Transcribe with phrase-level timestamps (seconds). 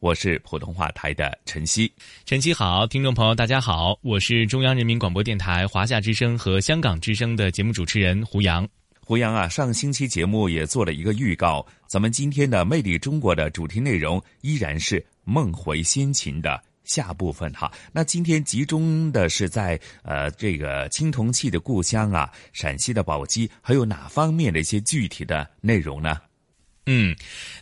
[0.00, 1.92] 我是普通话台的陈曦，
[2.24, 8.66] 陈曦好，听众朋友大家好，我是中央人民广播电台华夏之声和香港之声的节目主持人胡杨。
[8.98, 17.70] 胡杨啊，上星期节目也做了一个预告，咱们今天的《魅力中国》的主题内容依然是梦回先秦的下部分哈。
[17.92, 26.22] 那今天集中的是在呃这个青铜器的故乡啊，陕西的宝鸡，还有哪方面的一些具体的内容呢？
[26.92, 27.14] 嗯，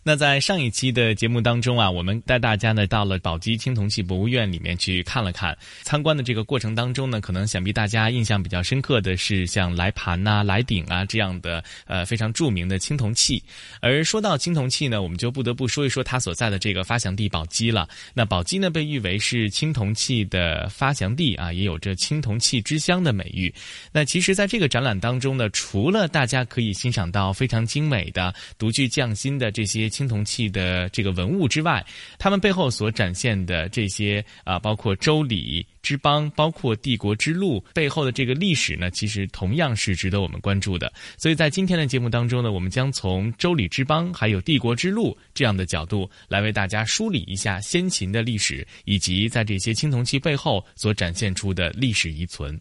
[0.03, 5.55] 那在上一期的节目当中啊，我们带大家呢到了宝鸡青铜器博物院里面去看了看。
[5.83, 13.43] 参观的这个过程当中呢，可能想必大家印象比较深刻的是像来盘呐、来鼎啊这样的呃非常著名的青铜器。
[13.83, 17.87] 而说到青铜器呢，我们就不得不说一说它所在的这个发祥地宝鸡了。
[18.15, 23.53] 那宝鸡呢被誉为是青铜器的发祥地啊，也有着青铜器之乡的美誉。
[23.93, 31.85] 那其实，在这个展览当中呢，除了大家可以欣赏到非常精美的独具匠新的这些青铜器的这个文物之外，
[32.19, 40.93] 他们背后所展现的这些啊，包括周礼之邦，包括帝国之路背后的这个历史呢，其实同样是值得我们关注的。
[41.17, 52.59] 所以在今天的节目当中呢，我们将从周礼之邦还有帝国之路这样的角度来为大家梳理一下先秦的历史，以及在这些青铜器背后所展现出的历史遗存。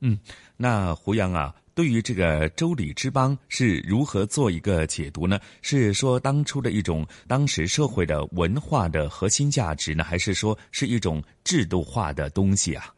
[0.00, 0.18] 嗯，
[0.56, 1.54] 那胡杨啊。
[1.74, 5.40] 对于这个周礼之邦是如何做一个解读呢？
[5.62, 12.92] 是说当初的一种当时社会的文化的核心价值呢，还是说是一种制度化的东西啊？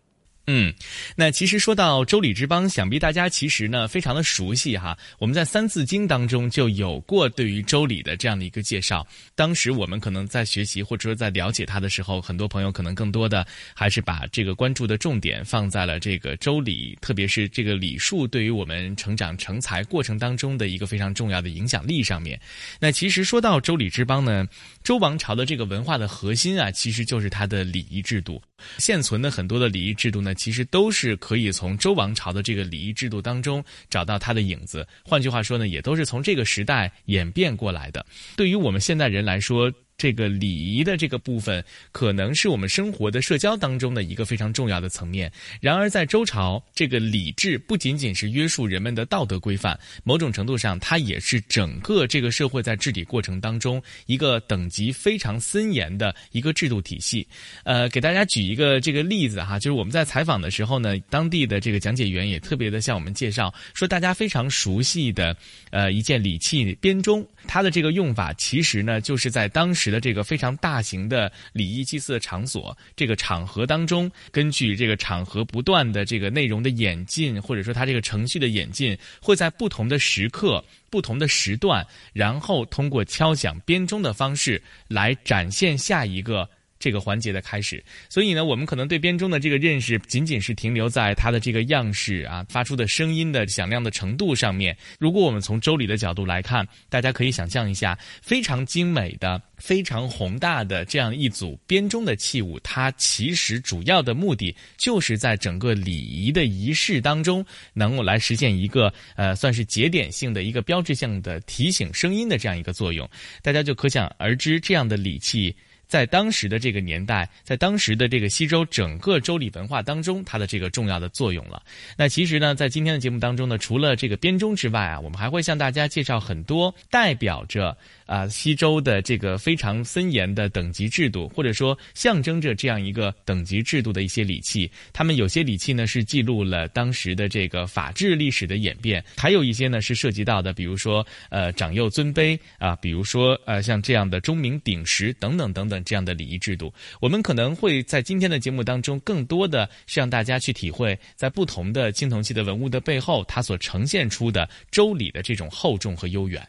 [0.54, 0.70] 嗯，
[1.16, 4.94] 那其实说到周礼之邦，想必大家其实呢非常的熟悉哈。
[5.18, 9.06] 我们在《三字经》当中就有过对于周礼的这样的一个介绍。
[9.34, 22.38] 当时我们可能在学习或者说在了解它的时候，很多朋友可能更多的还是把这个关注的重点放在了这个周礼，特别是这个礼数对于我们成长成才过程当中的一个非常重要的影响力上面。
[22.78, 24.46] 那其实说到周礼之邦呢，
[24.84, 28.42] 周王朝的这个文化的核心啊，其实就是它的礼仪制度。
[28.78, 34.84] 现存的很多的礼仪制度呢，其实都是可以从周王朝的这个礼仪制度当中找到它的影子。
[35.04, 38.04] 换句话说呢，也都是从这个时代演变过来的。
[38.34, 45.30] 对于我们现代人来说，这个礼仪的这个部分，可能是我们生活的社交当中的一个非常重要的层面。
[45.60, 57.24] 然而，在周朝，这个礼制不仅仅是约束人们的道德规范，某种程度上，它也是整个这个社会在治理过程当中一个等级非常森严的一个制度体系。
[57.62, 65.36] 呃，给大家举一个这个例子哈，就是我们在采访的时候呢，当地的这个讲解员也特别的向我们介绍说，大家非常熟悉的
[65.70, 69.92] 呃一件礼器编钟，它的这个用法其实呢，就是在当时。
[69.92, 86.48] 的这个非常大型的礼仪祭祀的场所，这个场合当中，根据这个场合不断的这个内容的演进，或者说它这个程序的演进，会在不同的时刻、不同的时段，然后通过敲响编钟的方式来展现下一个。
[86.82, 94.76] 这个环节的开始，所以呢，我们可能对编钟的这个认识仅仅是停留在它的这个样式啊，发出的声音的响亮的程度上面。
[94.98, 113.09] 如果我们从周礼的角度来看，大家可以想象一下，非常精美的、非常宏大的这样一组编钟的器物，它其实主要的目的就是在整个礼仪的仪式当中，能够来实现一个呃，算是节点性的一个标志性的提醒声音的这样一个作用。
[113.41, 115.54] 大家就可想而知，这样的礼器。
[115.92, 121.62] 在当时的这个年代，在当时的这个西周整个周礼文化当中，它的这个重要的作用了。
[121.98, 134.71] 那其实呢，在今天的节目当中呢，除了这个编钟之外啊，我们还会向大家介绍很多代表着啊西周的这个非常森严的等级制度，或者说象征着这样一个等级制度的一些礼器。
[134.94, 145.81] 他们有些礼器呢是记录了当时的这个法治历史的演变，还有一些呢是涉及到的，比如说呃长幼尊卑啊，比如说呃像这样的钟鸣鼎食等等等等。
[145.82, 146.72] 这样的礼仪制度。
[147.00, 156.46] 我们可能会在今天的节目当中，更多的是让大家去体会，在不同的青铜器的文物的背后，它所呈现出的周礼的这种厚重和悠远。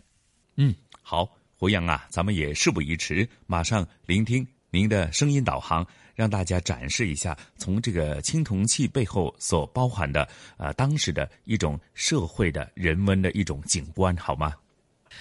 [0.58, 5.86] 嗯，好，胡杨啊，咱们也事不宜迟，马上聆听您的声音导航。
[6.16, 14.54] 让大家展示一下，从这个青铜器背后所包含的，呃，当时的一种社会的人文的一种景观，好吗？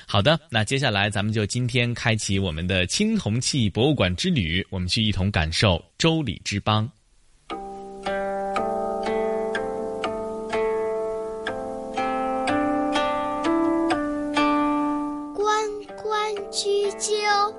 [0.06, 6.90] 好的，那接下来咱们就今天开启我们的青铜器博物馆之旅，我们去一同感受周礼之邦。
[15.34, 15.56] 关
[16.02, 17.54] 关雎鸠，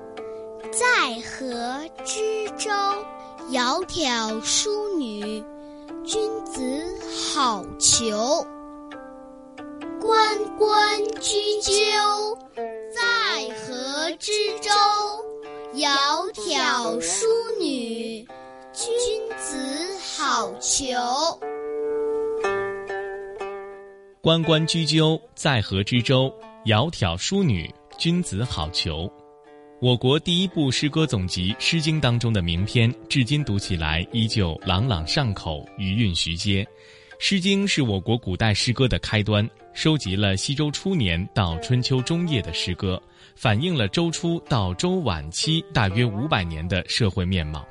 [0.72, 2.70] 在河之洲。
[3.50, 5.20] 窈窕淑女，
[6.06, 6.82] 君子
[7.34, 8.46] 好逑。
[10.04, 11.72] 关关雎鸠，
[12.92, 14.30] 在河之
[14.60, 14.70] 洲。
[15.72, 17.26] 窈窕淑
[17.58, 18.22] 女，
[18.74, 18.94] 君
[19.38, 19.56] 子
[19.98, 21.38] 好逑。
[24.20, 26.30] 关关雎鸠，在河之洲。
[26.66, 29.10] 窈窕淑女，君子好逑。
[29.80, 36.62] 我国第一部诗歌总集《诗经》当中的名篇，至今读起来依旧朗朗上口，余韵徐接。
[37.26, 43.02] 《诗经》是我国古代诗歌的开端，收集了西周初年到春秋中叶的诗歌，
[43.34, 47.66] 反映了周初到周晚期大约五百年的社会面貌。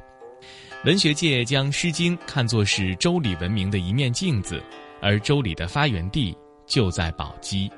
[0.85, 4.59] 文学界将《诗经》看作是周礼文明的一面镜子，
[4.99, 6.35] 而周礼的发源地
[6.65, 7.69] 就在宝鸡。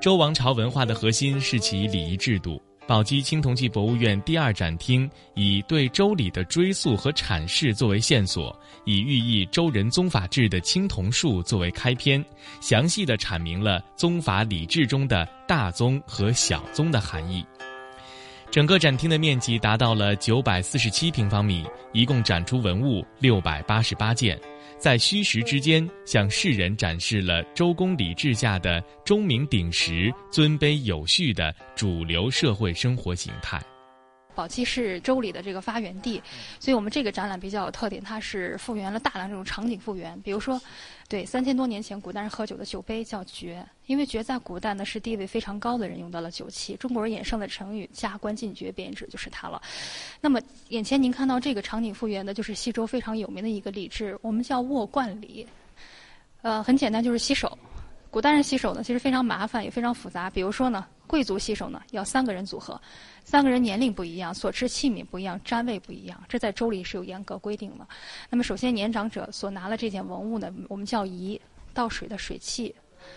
[0.00, 2.60] 周王朝文化的核心是其礼仪制度。
[2.88, 12.24] 宝鸡青铜器博物院第二展厅以对周礼的追溯和阐释作为线索，以寓意周人宗法制的青铜树作为开篇，
[12.62, 17.44] 详细的阐明了宗法礼制中的大宗和小宗的含义。
[18.50, 24.40] 整个展厅的面积达到了九百四十七平方米，一共展出文物六百八十八件。
[24.78, 33.60] 在虚实之间，向世人展示了周公礼制下的钟鸣鼎食、尊卑有序的主流社会生活形态。
[34.38, 36.22] 宝鸡是周礼的这个发源地，
[36.60, 40.16] 所以我们这个展览比较有特点，它是复原了大量这种场景复原。
[40.20, 40.62] 比如说，
[41.08, 46.76] 对三千多年前古代人喝酒的酒杯叫爵，因为爵在古代呢是地位非常高的人用到了酒器。
[46.76, 49.60] 中国人衍生的成语“加官进爵”便指就是它了。
[50.20, 55.44] 那么眼前您看到这个场景复原的就是西周非常有名的一个礼制，我们叫握冠礼。
[56.42, 57.58] 呃，很简单，就是洗手。
[58.08, 60.30] 古代人洗手呢，其实非常麻烦也非常复杂。
[60.30, 60.86] 比如说呢。
[61.08, 62.80] 贵族洗手呢，要三个人组合，
[63.24, 67.88] 三个人年龄不一样，所持器皿不一样，占位不一样，这在周礼是有严格规定的。
[68.30, 71.40] 那么，首先年长者所拿了这件文物呢，我们叫仪，
[71.74, 72.72] 倒水的水器。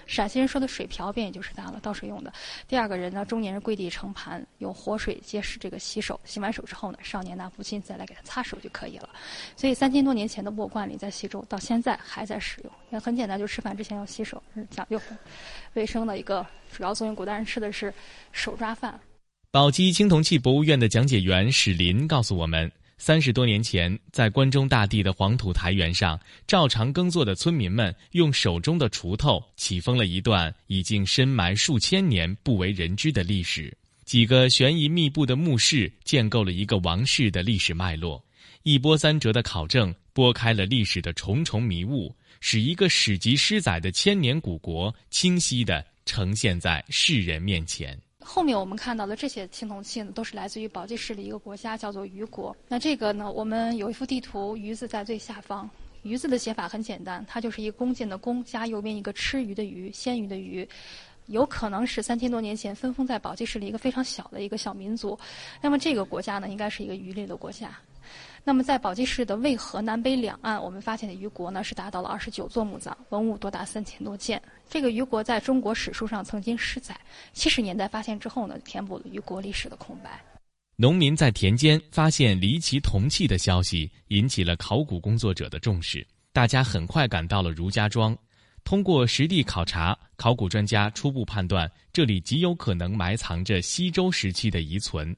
[0.05, 2.31] 陕西人说的水瓢，便也就是它了，倒水用的。
[2.67, 6.19] 第二个人呢，中年人跪地盛盘，用活水接使这个洗手。
[6.23, 9.09] 洗完手之后呢，少年拿布巾再来给他擦手就可以了。
[9.55, 12.71] 所以三千多年前的墨罐里，在西周到现在还在使用。
[12.91, 14.99] 也很简单，就吃饭之前要洗手，讲究
[15.73, 17.15] 卫生的一个主要作用。
[17.15, 17.93] 古代人吃的是
[18.31, 18.99] 手抓饭。
[19.51, 22.71] 宝鸡青铜器博物院的讲解员史林告诉我们。
[23.03, 33.75] 三十多年前，在关中大地的黄土台原上，照常耕作的村民们用手中的锄头起封了一段已经深埋数千年、不为人知的历史。
[34.05, 38.23] 几个悬疑密布的墓室建构了一个王室的历史脉络。
[38.61, 47.99] 一波三折的考证拨开了历史的重重迷雾，使一个史籍失载的千年古国清晰地呈现在世人面前。
[48.23, 52.55] 后面我们看到的这些青铜器呢，都是来自于宝鸡市的一个国家，叫做鱼国。
[52.67, 55.69] 那这个呢，我们有一幅地图，鱼字在最下方。
[56.03, 60.67] 鱼字的写法很简单，它就是一个弓箭的弓加右边一个吃鱼的鱼，鲜鱼的鱼。
[61.27, 65.17] 有可能是三千多年前分封在宝鸡市的一个非常小的一个小民族。
[65.61, 67.77] 那么这个国家呢，应该是一个鱼类的国家。
[68.43, 74.41] 那么，在宝鸡市的渭河南北两岸，我们发现的虞国呢是达到了二十九座墓葬，文物多达三千多件。
[74.67, 76.99] 这个虞国在中国史书上曾经失载，
[77.33, 80.19] 七十年代发现之后呢，填补了虞国历史的空白。
[80.75, 86.05] 农民在田间发现离奇铜器的消息，引起了考古工作者的重视。
[86.33, 88.17] 大家很快赶到了儒家庄，
[88.63, 95.15] 通过实地考察，考古专家初步判断，这里极有可能埋藏着西周时期的遗存。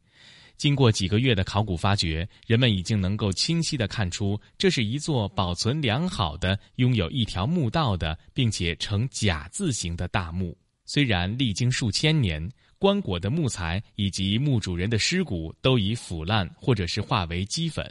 [0.64, 10.58] 经过几个月的考古发掘，人们已经能够清晰地看出，这是一座保存良好的、拥有一条墓道的，并且呈甲字形的大墓。
[10.86, 17.86] 虽然历经数千年，棺椁的木材以及墓主人的尸骨都已腐烂或者是化为齑粉，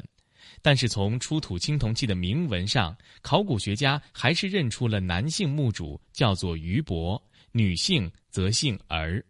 [0.62, 9.23] 但是从出土青铜器的铭文上，考古学家还是认出了男性墓主叫做俞伯，女性则姓儿。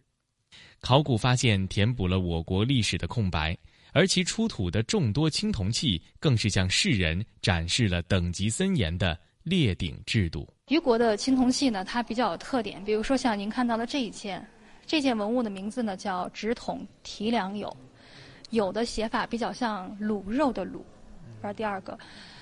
[0.82, 3.56] 考古发现填补了我国历史的空白，
[3.92, 10.44] 而其出土的众多青铜器，更是向世人展示了等级森严的列鼎制度。
[10.66, 14.44] 虞国的青铜器呢，它比较有特点，比如说像您看到的这一件，
[14.84, 17.74] 这件文物的名字呢叫“直筒提梁有”，
[18.50, 20.80] 有的写法比较像卤肉的卤，
[21.40, 21.96] 这是第二个。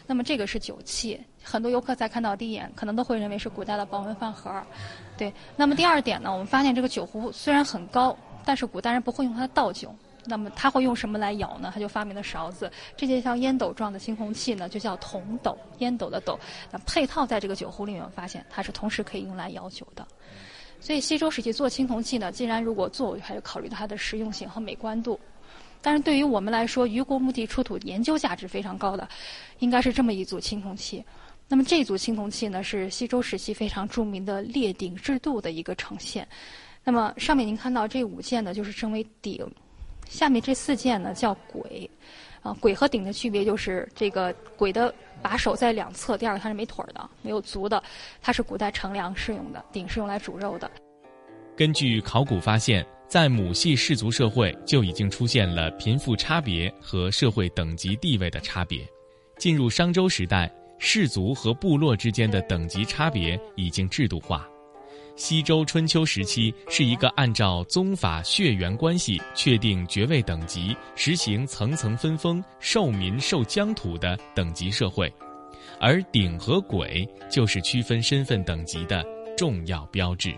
[0.06, 4.50] 那么这个是酒器，很多游客在看到第一眼，可能都会认为是古代的保温饭盒。
[5.18, 8.16] 对，那么第二点呢，我们发现这个酒壶虽然很高，
[8.50, 9.95] 但是古代人不会用它倒酒。
[10.25, 11.71] 那么他会用什么来舀呢？
[11.73, 12.69] 他就发明了勺子。
[12.97, 16.37] 这件像烟斗状的青铜器呢，就叫铜斗，烟斗的斗。
[16.69, 20.04] 那配套在这个酒壶里面，发现它是同时可以用来舀酒的。
[20.80, 25.16] 所以西周时期做青铜器呢，既然如果做，还是考虑它的实用性和美观度。
[25.80, 29.09] 但是对于我们来说，虞国墓地出土研究价值非常高的，
[29.61, 31.04] 应该是这么一组青铜器。
[31.47, 36.26] 那么这组青铜器呢，是西周时期非常著名的列鼎制度的一个呈现。
[36.84, 39.46] 那么上面您看到这五件呢，就是称为鼎。
[40.08, 41.88] 下面这四件呢叫簋，
[42.42, 47.80] 啊，簋和鼎的区别就是这个簋的把手在两侧，第二个它是没腿儿的，没有足的，
[48.20, 50.68] 它是古代盛粮食用的，鼎是用来煮肉的。
[51.56, 58.84] 根据考古发现，在母系氏族社会就已经出现了贫富差别和社会等级地位的差别。
[59.38, 64.49] 进入商周时代，氏族和部落之间的等级差别已经制度化。
[65.21, 75.12] 西周春秋时期是一个按照宗法血缘关系确定爵位等级、实行层层分封、受民受疆土的等级社会，
[75.79, 79.05] 而鼎和簋就是区分身份等级的
[79.37, 80.35] 重要标志。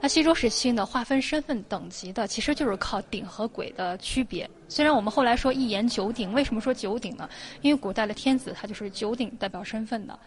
[0.00, 4.50] 那西周时期呢，划分身份等级的其实就是靠鼎和簋的区别。
[4.66, 7.30] 虽然我们后来说一言九鼎，为什么说九鼎呢？
[7.62, 10.18] 因为古代的天子他就是九鼎代表身份的。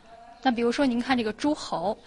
[0.41, 1.97] 那比如说您看这个诸侯。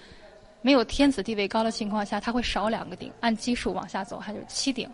[0.63, 4.89] 没有天子地位高的情况下，他会少两个鼎，按基数往下走，它就是七鼎。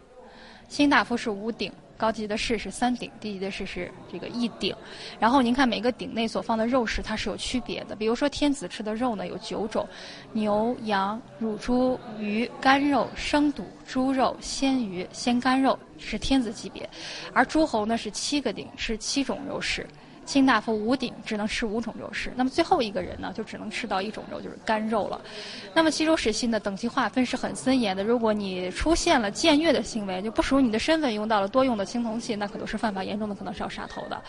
[0.68, 4.74] 卿大夫是五鼎，高级的士是三鼎，低级的士是这个一鼎。
[5.20, 7.94] 然后您看每个鼎内所放的肉食，它是有区别的。
[7.94, 9.88] 比如说天子吃的肉呢有九种：
[10.32, 16.88] 牛、羊、乳猪、鱼、干肉、生肚、猪肉、鲜鱼、鲜干肉是天子级别，
[17.32, 19.86] 而诸侯呢是七个鼎，是七种肉食。
[20.26, 25.18] 卿大夫五鼎只能吃五种肉食，那么最后一个人呢，就只能吃到一种肉，就是干肉了。
[25.72, 34.20] 那么西周时期的等级划分是很森严的，如果你出现了僭越的行为，就不属于你的身份，用到了多用的青铜器，那可都是犯法，严重的可能是要杀头的。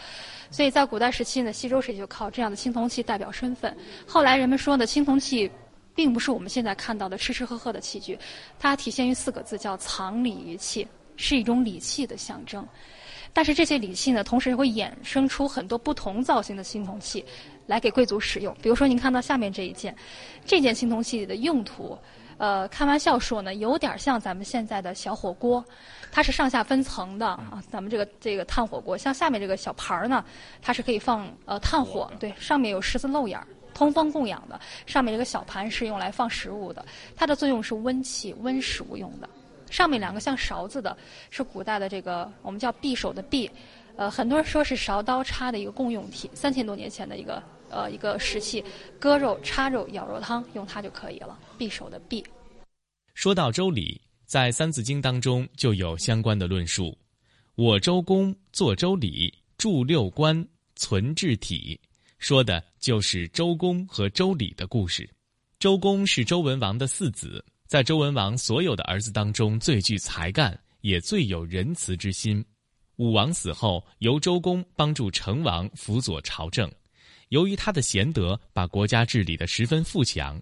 [0.52, 3.76] 所以在古代时期呢，西周时期就靠这样的青铜器代表身份。
[4.08, 5.52] 后来人们说呢，青铜器
[5.96, 8.18] 并不是我们现在看到的吃吃喝喝的器具，
[8.60, 12.66] 它体现于四个字，叫藏礼于器，是一种礼器的象征。
[13.38, 17.24] 但是这些礼器呢，同时会衍生出很多不同造型的青铜器，
[17.68, 18.52] 来给贵族使用。
[18.64, 19.96] 比如说，您看到下面这一件，
[20.44, 21.96] 这件青铜器的用途，
[22.40, 25.64] 呃，开玩笑说呢，有点像咱们现在的小火锅，
[26.12, 27.62] 它是上下分层的啊。
[27.70, 30.26] 咱们这个这个炭火锅，像下面这个小盘儿呢，
[30.60, 34.60] 它是可以放呃炭火，对，上面有十字漏眼儿，通风供氧的。
[34.88, 36.84] 上面这个小盘是用来放食物的，
[37.16, 39.30] 它的作用是温气、温食物用的。
[39.70, 40.98] 上面两个像勺子的，
[41.30, 43.50] 是古代的这个我们叫匕首的匕，
[43.96, 48.64] 呃，很多人说是勺刀叉的一个共用体，三千多年前的一个呃一个石器，
[49.00, 51.38] 割肉、叉肉、舀肉汤用它就可以了。
[51.58, 52.24] 匕首的匕。
[53.14, 56.98] 说到周礼，在《三字经》当中就有相关的论述。
[57.56, 61.80] 我周公作周礼，著六官，存治体，
[62.20, 65.10] 说的就是周公和周礼的故事。
[65.58, 67.44] 周公是周文王的四子。
[67.68, 72.44] 在周文王所有的儿子当中，最具才干，也最有仁慈之心。
[72.96, 76.72] 武王死后，由周公帮助成王辅佐朝政。
[77.28, 80.42] 由于他的贤德，把国家治理得十分富强。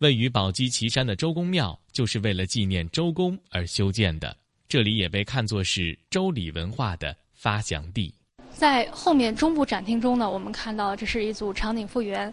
[0.00, 4.36] 位于宝鸡岐山的周公庙，就是为了纪念周公而修建的。
[4.68, 8.14] 这里也被看作是周礼文化的发祥地。
[8.52, 12.32] 在后面中部展厅中呢，我们看到这是一组场景复原。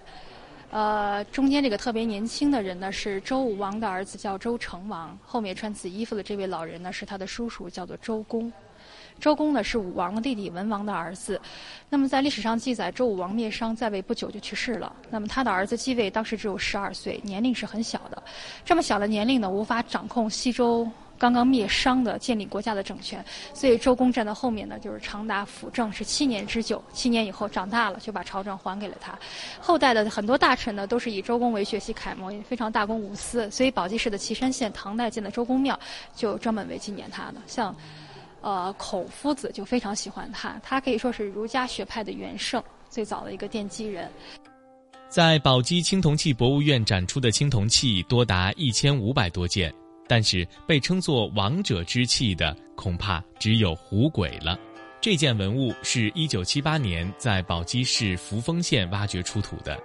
[0.71, 5.17] 呃，中间这个特别年轻的人呢，是周武王的儿子，叫周成王。
[5.25, 8.51] 后面穿紫衣服的这位老人呢，是他的叔叔，叫做周公。
[9.19, 11.41] 周公呢是武王的弟弟，文王的儿子。
[11.89, 14.95] 那么在历史上记载，周武王灭商在位不久就去世了。
[15.09, 18.21] 那么他的儿子继位，当时只有十二岁，年龄是很小的。
[18.63, 20.89] 这么小的年龄呢，无法掌控西周。
[21.19, 23.23] 刚刚灭商的建立国家的政权，
[23.53, 26.81] 所以周公站在后面呢，就是长达辅政是七年之久。
[26.93, 29.19] 七年以后长大了，就把朝政还给了他。
[29.59, 33.51] 后代的很多大臣呢，都是以周公为学习楷模，也非常大公无私。
[33.51, 35.77] 所以宝鸡市的岐山县唐代建的周公庙，
[36.15, 37.41] 就专门为纪念他的。
[37.45, 37.75] 像，
[38.39, 44.09] 呃，孔夫子就非常喜欢他，他可以说是儒家学派的元圣，最早的一个奠基人。
[45.09, 49.73] 在宝鸡青铜器博物院展出的青铜器多达一千五百多件。
[50.09, 54.59] 但是被称作王者之器的，恐怕只有虎鬼了。
[54.99, 59.79] 这件文物是一九七八年在宝鸡市扶风县挖掘出土的。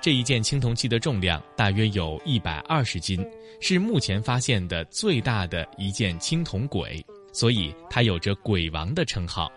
[0.00, 3.22] 这一件青铜器的重量大约有一百二十斤，
[3.60, 9.52] 是目前发现的最大的一件青铜鬼，所以它有着“鬼王”的称号。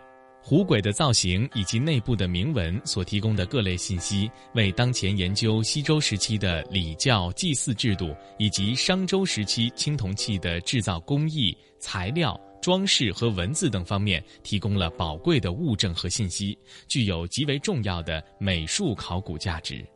[0.49, 19.87] 虎鬼的造型以及内部的铭文所提供的各类信息，为当前研究西周时期的礼教祭祀制度以及商周时期青铜器的制造工艺、材料、装饰和文字等方面提供了宝贵的物证和信息，具有极为重要的美术考古价值。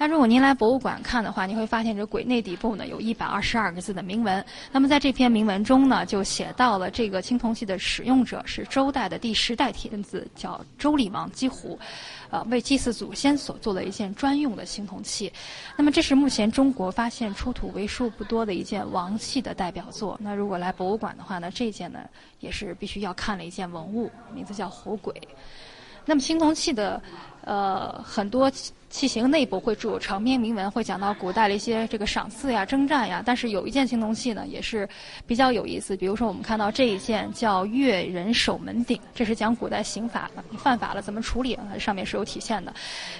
[0.00, 4.42] 那如果您来博物馆看的话，你会发现这簋内底部呢有一百二十二个字的铭文。
[4.72, 11.78] 那么在这篇铭文中呢，就写到了这个青铜器的使用者是周代的第十代天子，叫周厉王姬胡，
[12.30, 15.30] 呃，为祭祀祖先所做的一件专用的青铜器。
[15.76, 20.18] 那么这是目前中国发现出土为数不多的一件王器的代表作。
[20.18, 22.00] 那如果来博物馆的话呢，这件呢
[22.38, 25.12] 也是必须要看的一件文物，名字叫虎簋。
[26.04, 27.00] 那么青铜器的，
[27.44, 33.22] 呃，很多器器型内部会铸有长篇铭文，会讲到古代的一些这个赏赐呀、征战呀。
[33.24, 34.88] 但是有一件青铜器呢，也是
[35.26, 35.96] 比较有意思。
[35.96, 42.74] 比如说，我们看到这一件叫“越人守门鼎”，这是讲古代刑法，你犯法了怎么处理，上面是有体现的。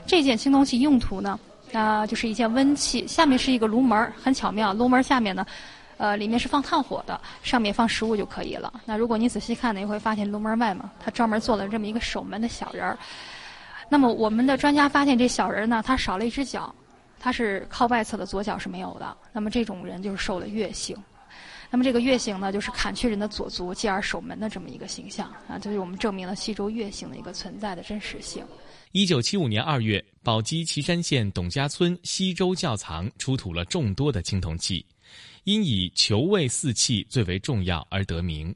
[0.06, 1.38] 这件青铜器用途呢，
[1.72, 5.46] 啊，就是一件温器，下面是一个炉门，很巧妙，炉门下面呢。
[6.00, 8.72] 呃，里面是放炭火的，上面放食物就可以了。
[8.86, 12.98] 那如果你仔细看呢，你会发现炉门外嘛，他专门做了这么一个守门的小人儿。
[13.90, 16.74] 那么我们的专家发现，这小人呢，他少了一只脚，
[17.18, 19.14] 他是靠外侧的左脚是没有的。
[19.30, 20.96] 那么这种人就是受了月刑。
[21.70, 28.42] 那么这个月刑呢，就是砍去人的左足，继而守门的这么一个形象啊，这是我们证明了西周月刑的一个存在的真实性。
[28.92, 34.82] 一九七五年二月，宝鸡岐山县董家村西周窖藏出土了众多的青铜器。
[35.50, 38.54] 因以求位四器最为重要而得名。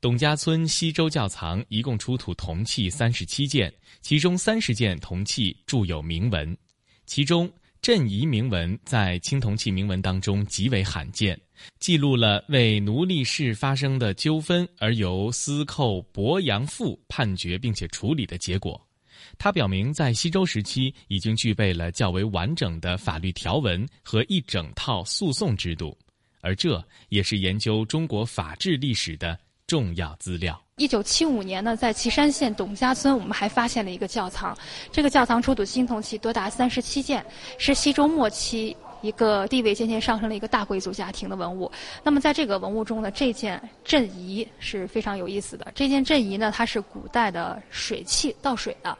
[0.00, 6.56] 董家村西周窖藏一共出土铜器三十七件，其中三十件铜器铸有铭文。
[7.04, 11.36] 其中镇仪铭文在青铜器铭文当中极为罕见，
[11.80, 18.80] 记录了为奴隶氏发生的纠纷而由司寇伯阳父判决并且处理的结果。
[19.36, 25.96] 它表明在西周时期已经具备了较为完整的法律条文和一整套诉讼制度。
[26.46, 30.56] 而这也是研究中国法治历史的重要资料。
[30.76, 34.56] 一九七五年呢，在岐山县董家村，我们还发现了一个窖藏。
[34.92, 37.26] 这个窖藏出土青铜器多达三十七件，
[37.58, 41.68] 是西周末期一个地位渐渐上升的一个大贵族家庭的文物。
[42.04, 45.66] 那么，在这个文物中呢，这件镇仪是非常有意思的。
[45.74, 48.96] 这件镇仪呢，它是古代的水器，倒水的，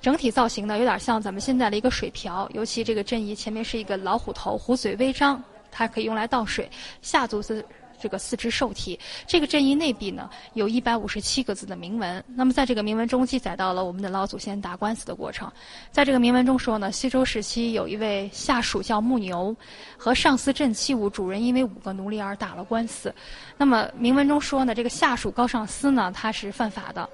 [0.00, 5.42] 整体造型呢有点像咱们现在的一个水瓢，尤其这个镇仪前面是一个老虎头，虎嘴微张。
[5.78, 6.68] 它可以用来倒水，
[7.02, 7.64] 下足是
[8.00, 8.98] 这个四肢受体。
[9.28, 12.24] 这个镇仪内壁呢，有一百五十七个字的铭文。
[12.34, 15.50] 那么在这个铭文中记载到了我们的老祖先打官司的过程。
[15.92, 19.54] 在这个铭文中说呢，西周时期有一位下属叫木牛，
[19.96, 23.14] 和上司镇器物主人因为五个奴隶而打了官司。
[23.56, 27.08] 那么铭文中说呢，这个下属高上司呢，他是犯法的。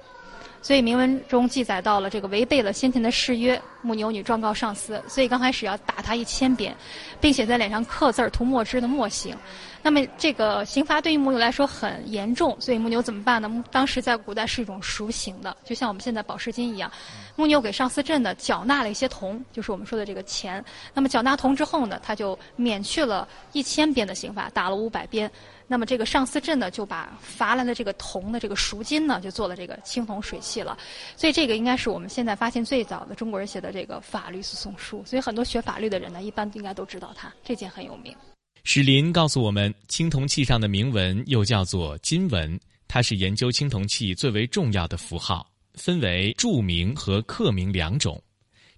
[0.65, 6.75] 所以铭文中记载到了这个违背了先前的誓约，木牛女状告上司，所以刚开始要打他一千鞭，
[7.21, 9.37] 并且在脸上刻字儿涂墨汁的墨刑。
[9.83, 13.63] 那么这个刑罚对于木牛来说很严重，所以木牛怎么办呢？
[13.71, 16.91] 当时在古代是一种赎刑的，就像我们现在保释金一样。
[17.35, 20.65] 木牛给上司镇的缴纳了一些铜，就是我们说的这个钱。
[20.95, 25.29] 那么缴纳铜之后呢，他就免去了一千鞭的刑罚，打了五百鞭。
[25.67, 30.77] 那么这个上司镇呢，就把罚来的这个铜的这个赎金呢，就做了这个青铜水器了。
[31.17, 35.03] 所以这个应该是我们现在发现最早的中国人写的这个法律诉讼书。
[35.05, 38.15] 所以很多学法律的人呢，一般应该都知道它，这件很有名。
[38.63, 48.21] 史林告诉我们，青铜器上的铭文又叫做金文，它是研究青铜器最为重要的符号，分为铸铭和刻铭两种。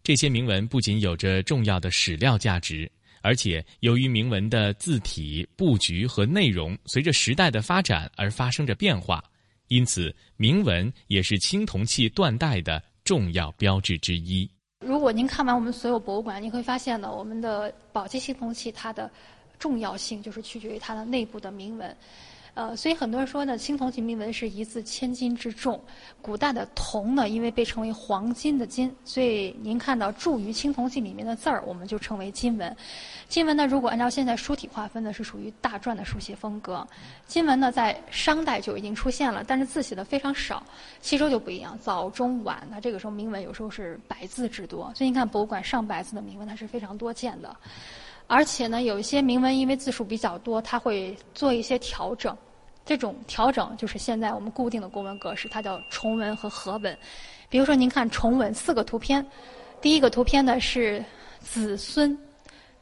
[0.04, 2.90] 这些铭文不仅有着重要的史料价值。
[3.22, 9.24] 而且，由于铭文的字体布局和内容随着时代的发展而发生着变化，
[9.68, 14.50] 因此铭文也是青铜器断代的重要标志之一。
[14.86, 19.10] 如果您看完我们所有博物馆，你会发现呢，我们的宝鸡青铜器它的
[19.58, 21.98] 重要性就是取决于它的内部的铭文。
[22.58, 25.80] 呃，所以很多人说呢，青铜器铭文是一字千金之重。
[26.24, 32.76] 古代的铜呢，因为被称为黄金的金，所以您看到铸于青铜器里面的字儿，我们就称为金文。
[33.30, 36.86] 金文呢，如果按照现在书体划分呢，是属于大篆的书写风格。
[37.28, 40.64] 金文呢，在商代就已经出现了，但是字写的非常少。
[41.00, 44.92] 西周就不一样，早中晚，那这个时候铭文有时候是百字之多。
[44.96, 47.56] 所以你看博物馆上百字的铭文，它是非常多见的。
[48.28, 52.36] 而且呢，有一些铭文因为字数比较多，它会做一些调整。
[52.86, 56.98] 这种调整就是现在我们固定的公文格式，它叫重文和合文。
[57.50, 59.26] 比如说，您看重文四个图片，
[59.82, 61.04] 第一个图片呢是
[61.42, 62.18] 子孙，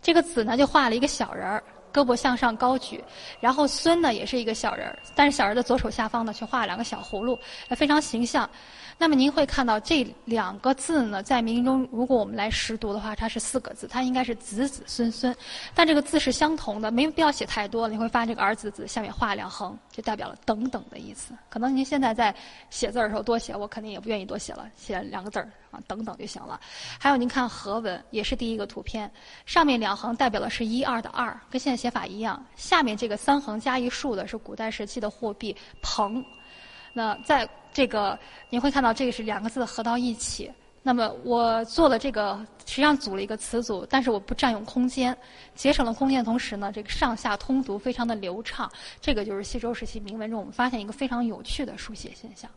[0.02, 3.04] 这个子呢就画了一个小人儿，胳膊向上高举，
[3.40, 7.38] 然后孙呢也是一个小人儿，但是小人的左手下方呢却画了两个小葫芦，
[7.76, 8.50] 非常形象。
[8.98, 15.36] 那么您会看到这两个字呢，在明中，如果我们来识读的话，它是四个字，它应该是子子孙孙，
[15.74, 17.90] 但这个字是相同的，没必要写太多。
[17.90, 21.34] 你会发现这个儿子子下面画两横，就代表了等等的意思。
[21.50, 22.34] 可能您现在在
[22.70, 26.60] 写字的时候多写，我肯定也不愿意多写了，写两个字儿啊，等等就行了。
[26.98, 29.12] 还有您看合文，也是第一个图片，
[29.46, 32.44] 上面两横代表的是一二的二，跟现在写法一样。
[32.56, 36.24] 下面这个三横加一竖的是古代时期的货币朋。
[36.98, 38.18] 那在这个，
[38.50, 40.50] 你会看到这个是两个字合到一起。
[40.82, 45.18] 那么我做了这个，实际上组了一个词组，但是我不占用空间，
[45.56, 48.72] 节省了空间同时呢，这个上下通读非常的流畅。
[49.02, 52.50] 这个就是西周时期铭文中我们发现一个非常有趣的书写现象。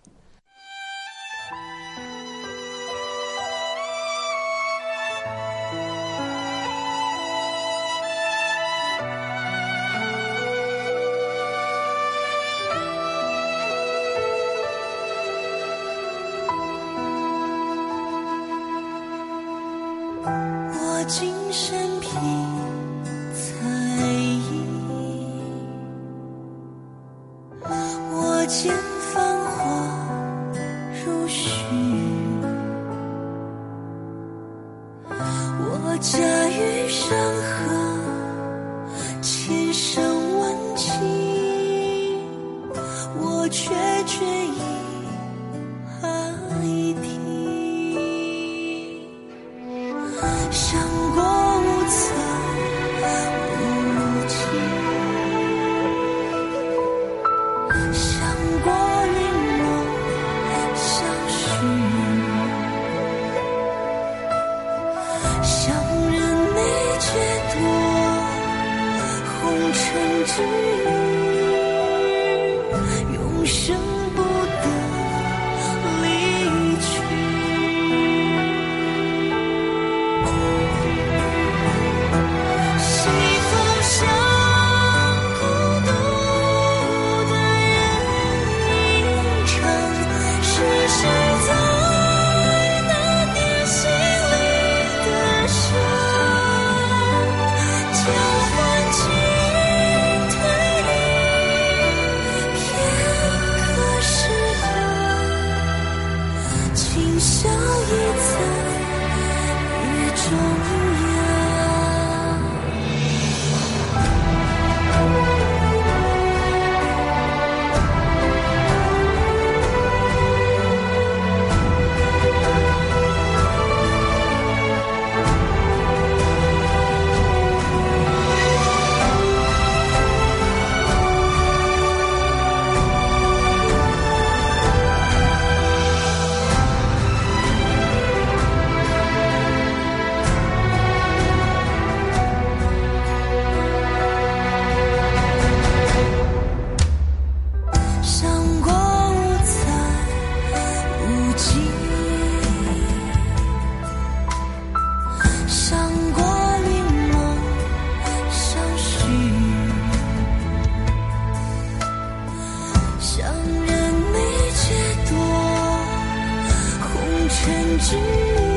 [167.99, 168.48] you.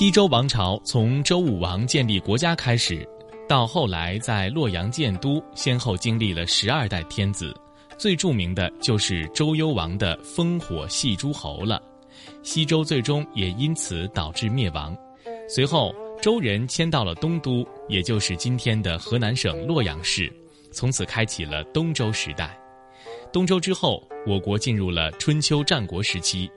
[0.00, 3.06] 西周王朝从周武王建立国家开始，
[3.46, 7.54] 到后来在洛阳建都，先后经历了十二代天子，
[7.98, 11.82] 最著名的就是周幽王的烽火戏诸侯了。
[12.42, 14.96] 西周最终也因此导致灭亡。
[15.46, 20.32] 随后，周人迁到了东都，也就是今天的河南省洛阳市，
[20.72, 22.58] 从此开启了东周时代。
[23.30, 26.50] 东周之后，我国进入了春秋战国时期。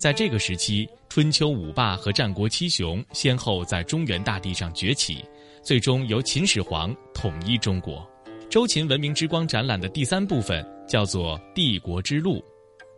[0.00, 5.22] 在这个时期，春秋五霸和战国七雄先后在中原大地上崛起，
[5.62, 8.02] 最终由秦始皇统一中国。
[8.48, 12.42] 周秦文明之光展览的第三部分叫做“帝国之路”。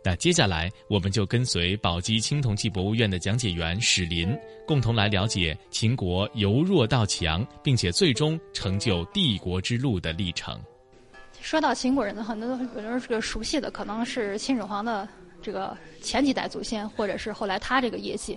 [0.01, 4.33] 那接下来，我们就跟随宝鸡青铜器博物院的讲解员史林，
[4.65, 10.57] 共同来了解秦国由弱到强，并且最终成就帝国之路的历程。
[11.41, 15.05] 说到秦国人呢，很多有人这个熟悉的可能是秦始皇的。
[15.43, 18.35] 这个前几代祖先，或者是后来他这个业绩，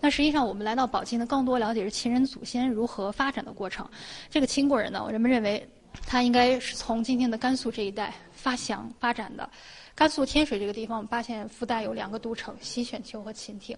[0.00, 3.88] 那实际上我们来到宝鸡呢，更多了解是秦人祖先如何发展的过程。
[4.28, 5.66] 这个秦国人呢，人们认为
[6.06, 9.48] 他应该是从今天的甘肃这一带发祥发展的。
[9.94, 13.76] 甘肃天水这个地方，我们发现附带有两个都城西选丘和秦庭。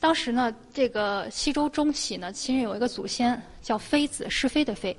[0.00, 4.96] 当时呢，这个西周中期呢，秦人有一个祖先叫妃子，是非的妃。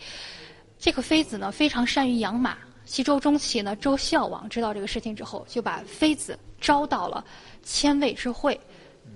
[0.78, 2.58] 这个妃子呢，非常善于养马。
[2.86, 6.40] 西周中期呢，周孝王知道这个事情之后，就把妃子。
[6.60, 7.24] 招到了
[7.64, 8.60] 千位之会，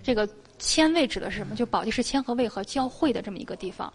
[0.02, 0.28] 这个
[0.58, 1.56] 千位指的是什么？
[1.56, 3.92] 就宝鸡是千和渭河交汇的这么一个地方。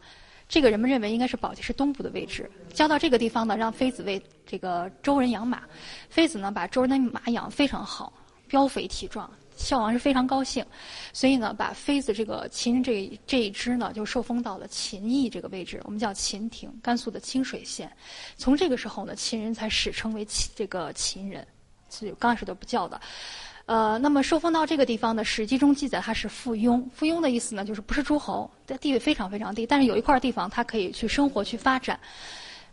[0.49, 2.51] 这个人们认为应该是宝鸡市东部的位置。
[2.73, 5.63] 交到这个地方呢，让妃子为这个周人养马。
[6.09, 8.13] 妃子呢，把周人的马养非常好，
[8.49, 9.31] 膘肥体壮。
[9.57, 10.65] 孝王是非常高兴，
[11.13, 17.93] 所以呢，把妃子这个秦人这这一支呢，就受封到了秦邑这个位置，我们叫秦亭，甘肃的清水县。
[18.37, 21.45] 从这个时候呢，秦人才史称为秦这个秦人。
[21.91, 23.01] 是刚开始都不叫的，
[23.67, 26.83] 呃，那么受封到这个地方呢，《史记》中记载他是附庸。
[26.95, 31.99] 附庸的意思呢，就是不是诸侯，地位非常非常低，但是有一块地方他可以去生活去发展。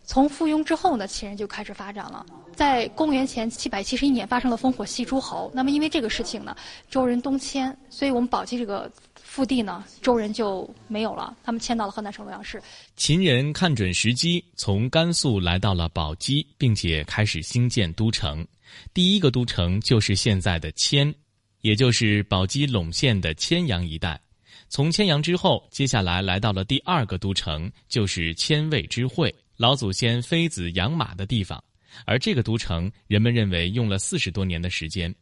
[0.07, 2.23] 从附庸之后呢，秦人就开始发展了。
[2.53, 6.55] 在公元前七百七十一年发生了烽火戏诸侯，那么因为这个事情呢，
[6.89, 12.61] 周人东迁，所以我们宝鸡这个腹地呢，周人就没有了，他们迁到了河南省洛阳市。
[12.95, 18.45] 秦人看准时机，从甘肃来到了宝鸡，并且开始兴建都城。
[18.93, 21.13] 第一个都城就是现在的迁，
[21.61, 24.19] 也就是宝鸡陇县的千阳一带。
[24.67, 31.63] 从千阳之后，接下来来到了第二个都城，就是千位之会，老祖先妃子养马的地方。
[32.05, 35.13] 而这个都城，人们认为用了四十多年的时间。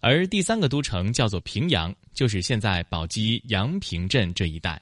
[0.00, 4.80] 而第三个都城叫做平阳，就是现在宝鸡阳平镇这一带。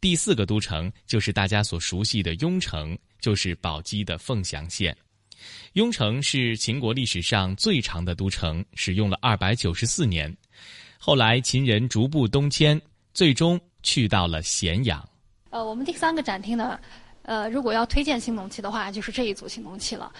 [0.00, 4.96] 第四个都城就是大家所熟悉的雍城，就是宝鸡的凤翔县。
[5.74, 10.34] 雍城是秦国历史上最长的都城，使用了二百九十四年。
[10.98, 12.80] 后来秦人逐步东迁，
[13.12, 15.06] 最终去到了咸阳。
[15.50, 16.80] 呃，我们第三个展厅呢，
[17.22, 20.10] 呃，如果要推荐青铜器的话，就是这一组青铜器了。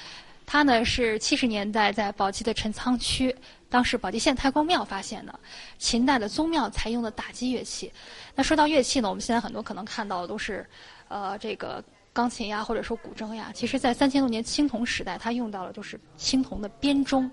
[0.44, 3.34] 它呢是七十年代在宝鸡的陈仓区，
[3.68, 5.40] 当时宝鸡县太公庙发现的，
[5.78, 7.90] 秦代的宗庙采用的打击乐器。
[8.34, 10.68] 那说到乐器呢，我们现在很多可能看到的都是，
[11.08, 11.82] 呃，这个。
[12.16, 17.30] 钢琴呀，或者说古筝呀，其实，在三千多年青铜时代，它用到了就是青铜的编钟。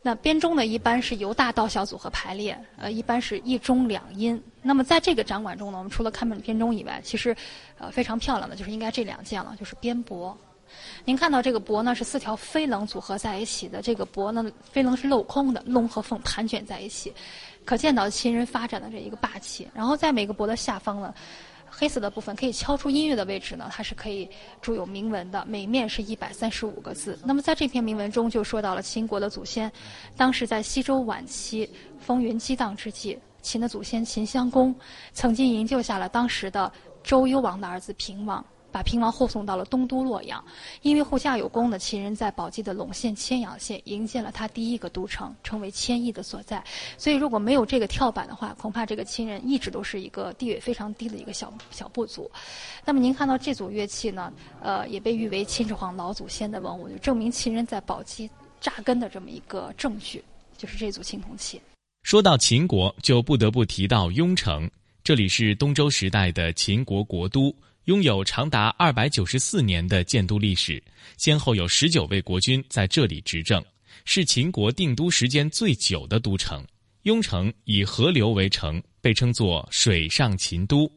[0.00, 4.42] 那编钟呢，一般是由大到小组合排列，呃，一般是一钟两音。
[4.62, 7.36] 那么在这个展馆中呢，我们除了看编钟以外，其实，
[7.78, 10.34] 呃，非常漂亮的就是应该这两件了，就是编帛。
[11.04, 13.82] 您看到这个帛呢，是四条飞棱组合在一起的。
[13.82, 17.12] 这个帛呢，飞棱是镂空的，龙和凤盘卷在一起，
[17.64, 19.68] 可见到秦人发展的这一个霸气。
[19.74, 21.12] 然后在每个帛的下方呢。
[21.78, 24.26] 黑色的部分可以敲出音乐的位置呢，它是可以
[24.62, 27.18] 注有铭文的，每面是一百三十五个字。
[27.22, 29.70] 那么在这篇铭文中就说到了秦国的祖先，
[30.16, 31.68] 当时在西周晚期
[32.00, 34.74] 风云激荡之际，秦的祖先秦襄公
[35.12, 38.42] 曾经营救下了当时的周幽王的儿子平王。
[38.76, 40.44] 把平王护送到了东都洛阳，
[40.82, 46.62] 因为护驾有功的秦人在宝鸡的陇县千阳县营建了他第一个都城，成为千邑的所在。
[46.98, 52.30] 所以如果没有这个跳板的话，恐怕这个秦人一直都是一个地位非常低的一个小小部族。
[52.84, 54.30] 那么您看到这组乐器呢？
[54.60, 58.28] 呃，也被誉为秦始皇老祖先的文物，就证明秦人在宝鸡
[58.60, 60.22] 扎根的这么一个证据，
[60.58, 61.58] 就是这组青铜器。
[62.02, 64.70] 说到秦国，就不得不提到雍城，
[65.02, 67.56] 这里是东周时代的秦国国都。
[67.86, 70.82] 拥有长达二百九十四年的建都历史，
[71.18, 73.64] 先后有十九位国君在这里执政，
[74.04, 76.66] 是秦国定都时间最久的都城。
[77.02, 80.90] 雍城以河流为城，被称作水上秦都。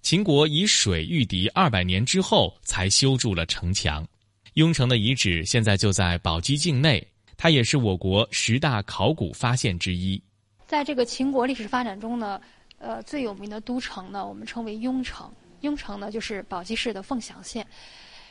[0.00, 4.06] 秦国以水御敌二百年之后，才修筑了城墙。
[4.54, 7.04] 雍城的遗址现在就在宝鸡境内，
[7.36, 10.22] 它也是我国十大考古发现之一。
[10.68, 12.40] 在这个秦国历史发展中呢。
[12.80, 15.28] 呃，最有名的都城呢，我们称为雍城。
[15.60, 17.66] 雍城呢，就是宝鸡市的凤翔县。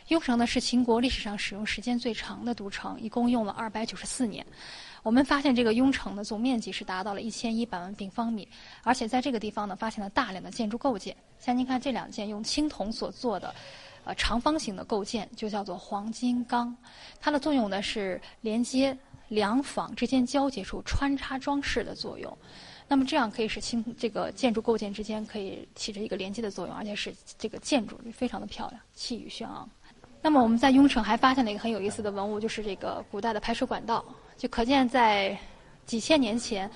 [0.07, 4.45] 雍城呢，是秦国历史上使用时间最长的都城，一共用了二百九十四年。
[5.03, 8.47] 我们发现这个雍城的总面积是达到了一千一百万平方米，
[8.83, 11.15] 而且在这个地方呢，发现了大量的建筑构件。
[11.39, 13.53] 像您看这两件用青铜所做的，
[14.05, 16.73] 呃，长方形的构件，就叫做黄金缸。
[17.19, 22.37] 它的作用呢是连接两坊之间交接处穿插装饰的作用。
[22.87, 29.69] 那么这样可以使青这个建筑构件之间可以起着一个连接的作用，而且使这个建筑非常的漂亮，气宇轩昂。
[30.21, 34.03] 那么我们在雍城还发现了一个很有意思的文物，就是这个古代的排水管道，
[34.37, 35.37] 就可见在
[35.85, 36.69] 几千年前，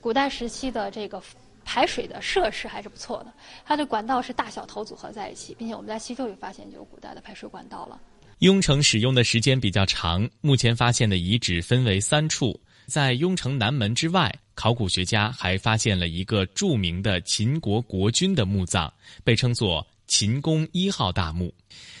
[0.00, 1.22] 古代时期的这个
[1.64, 3.32] 排水的设施还是不错的。
[3.64, 7.98] 它的管道是大小头组合在一起，并且我们在西周也发现有古代的排水管道了。
[8.40, 12.58] 雍城使用的时间比较长，目前发现的遗址分为三处。
[12.86, 18.92] 在雍城南门之外，考古学家还发现了一个著名的秦国国君的墓葬，
[19.22, 21.52] 被称作秦公一号大墓。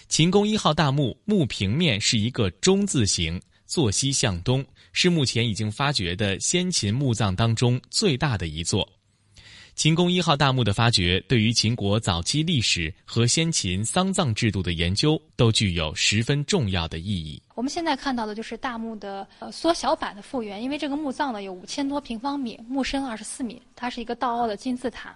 [0.08, 8.88] 秦公一号大墓墓平面是一个中字形，坐西向东，是目前已经发掘的先秦墓葬当中最大的一座。
[9.74, 17.42] 秦公一号大墓的发掘，对于秦国早期历史和先秦丧葬制度的研究都具有十分重要的意义。
[17.56, 25.14] 我们现在看到的就是大墓的呃缩小版的复原，因为这个墓葬呢有五千多平方米，墓深二十四米，它是一个倒凹的金字塔。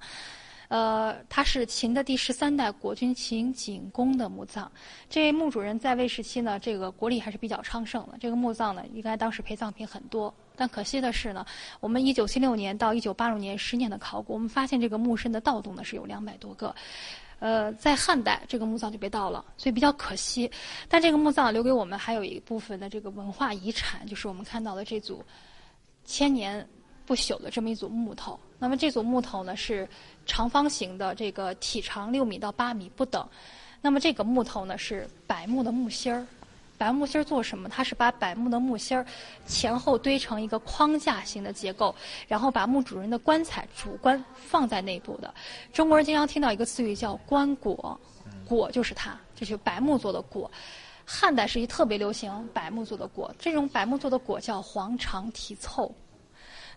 [0.66, 4.71] 呃，它是秦的第十三代国君秦景公的墓葬。
[5.09, 8.18] 这位墓主人在位时期呢，这个国力还是比较昌盛的。
[8.21, 10.35] 这个墓葬呢，应该当时陪葬品很多。
[10.59, 11.47] 但可惜的是呢，
[11.79, 16.75] 我们一九七六年到一九八六年十年的考古，我们发现这个墓身的盗洞呢是有两百多个。
[17.38, 20.51] 呃，在汉代这个墓葬就被盗了，所以比较可惜。
[20.88, 25.25] 但这个墓葬留给我们还有一部分的这个文化遗产，就是我们看到的这组
[26.05, 26.68] 千年
[27.07, 28.38] 不朽的这么一组木头。
[28.59, 29.88] 那么这组木头呢是。
[30.31, 33.27] 长方形的这个体长六米到八米不等，
[33.81, 36.27] 那么这个木头呢是柏木的木芯儿。
[36.78, 37.68] 柏木芯儿做什么？
[37.68, 39.04] 它是把柏木的木芯儿
[39.44, 41.94] 前后堆成一个框架型的结构，
[42.28, 45.34] 然后把墓主人的棺材主棺放在内部的。
[45.72, 47.98] 中国人经常听到一个词语叫“棺椁”，
[48.48, 50.48] 椁就是它，就是白木做的椁。
[51.04, 55.92] 汉代时期特别流行柏木做的椁，这种柏木做的椁叫黄肠题凑。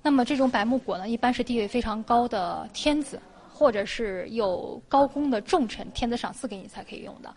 [0.01, 3.21] 那么这种柏木椁呢，一般是地位非常高的天子。
[3.53, 7.31] 或者是有高功的重臣，天子赏赐给你才可以用的。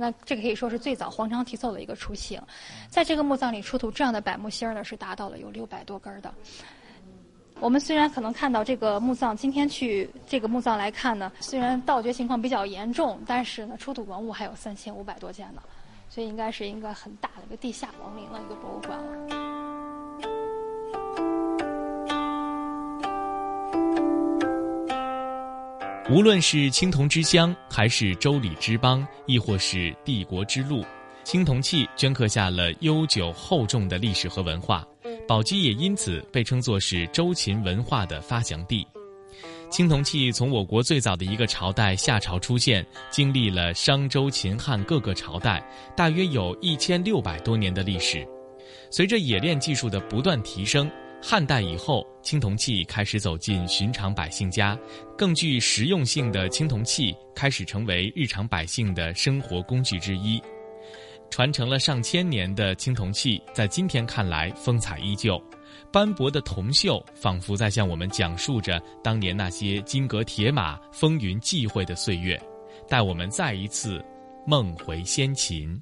[0.00, 2.40] 那这个可以说是最早黄肠题奏的一个雏形。
[2.88, 6.32] 在这个墓葬里出土这样的柏木芯儿呢，是达到了有六百多根的。
[7.60, 15.60] 我们虽然可能看到这个墓葬，今天去这个墓葬来看呢，虽然盗掘情况比较严重，但是呢，出土文物还有三千五百多件呢，
[16.08, 19.49] 所以应该是一个很大的一个地下王陵的一个博物馆了。
[26.10, 30.84] 无论是青铜之乡，还是周礼之邦，亦或是帝国之路，
[31.22, 34.84] 青铜器镌刻下了悠久厚重的历史和文化。
[35.28, 38.84] 宝鸡也因此被称作是周秦文化的发祥地。
[39.70, 45.64] 青铜器从我国最早的一个朝代夏朝出现，经历了商周秦汉各个朝代，
[45.96, 48.26] 大约有一千六百多年的历史。
[48.90, 50.90] 随着冶炼技术的不断提升。
[51.22, 54.76] 汉代以后，青铜器开始走进寻常百姓家，
[55.18, 60.42] 更具实用性的青铜器开始成为日常百姓的生活工具之一。
[61.30, 65.40] 传承了上千年的青铜器，在今天看来风采依旧，
[65.92, 72.40] 斑驳的铜锈仿佛在向我们讲述着当年那些金戈铁马、风云际会的岁月，
[72.88, 74.02] 带我们再一次
[74.46, 75.80] 梦回先秦。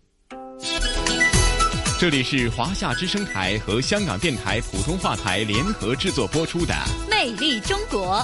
[1.99, 6.73] 这里是华夏之声台和香港电台普通话台联合制作播出的
[7.11, 8.19] 《魅力中国》。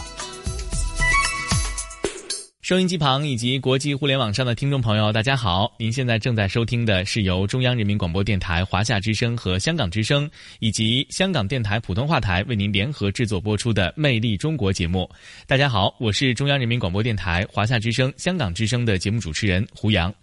[2.62, 5.74] 收音机旁以及国际互联网上的听众朋友，大家好！
[5.76, 15.10] 您现在正在收听的是由中央人民广播电台华夏之声和香港之声以及香港电台普通话台为您联合制作播出的《魅力中国》节目。
[15.48, 20.14] 大家好，我是中央人民广播电台华夏之声、香港之声的节目主持人胡杨。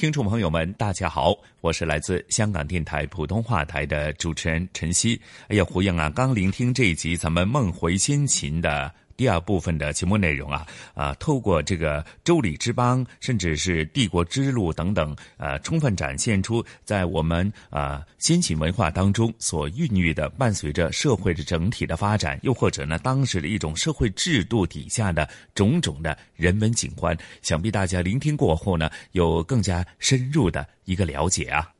[0.00, 5.20] 听众朋友们，大家好，我是来自香港电台普通话台的主持人陈曦。
[5.48, 8.90] 哎呀，胡英啊，刚聆听这一集咱们梦回先秦的。
[9.20, 31.70] 第二部分的节目内容啊，啊，透过这个周礼之邦，甚至是帝国之路等等，呃，充分展现出在我们啊先秦文化当中所孕育的，伴随着社会的整体的发展，又或者呢当时的一种社会制度底下的种种的人文景观，想必大家聆听过后呢，有更加深入的一个了解啊。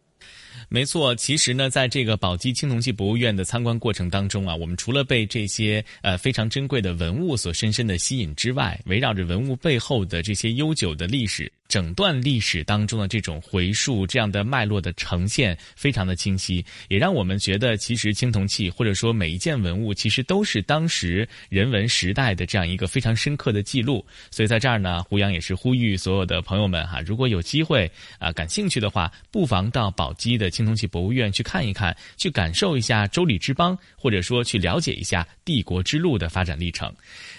[0.73, 11.53] 没错，其实呢，在这个宝鸡青铜器博物院的参观过程当中啊，我们除了被这些呃非常珍贵的文物所深深的吸引之外，围绕着文物背后的这些悠久的历史。
[11.71, 24.05] 整段历史当中的这种回溯，这样的脉络的呈现非常的清晰，也让我们觉得，其实青铜器或者说每一件文物，其实都是当时人文时代的这样一个非常深刻的记录。
[24.33, 36.93] 所以在这儿呢，胡杨也是呼吁所有的朋友们哈，如果有机会啊感兴趣的话，不妨到宝鸡的青铜器博物院去看一看，去感受一下周礼之邦，或者说去了解一下帝国之路的发展历程。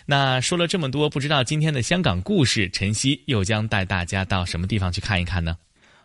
[0.05, 5.55] 那说了这么多，不知道今天的香港故事，晨曦又将带大家到什么地方去看一看呢？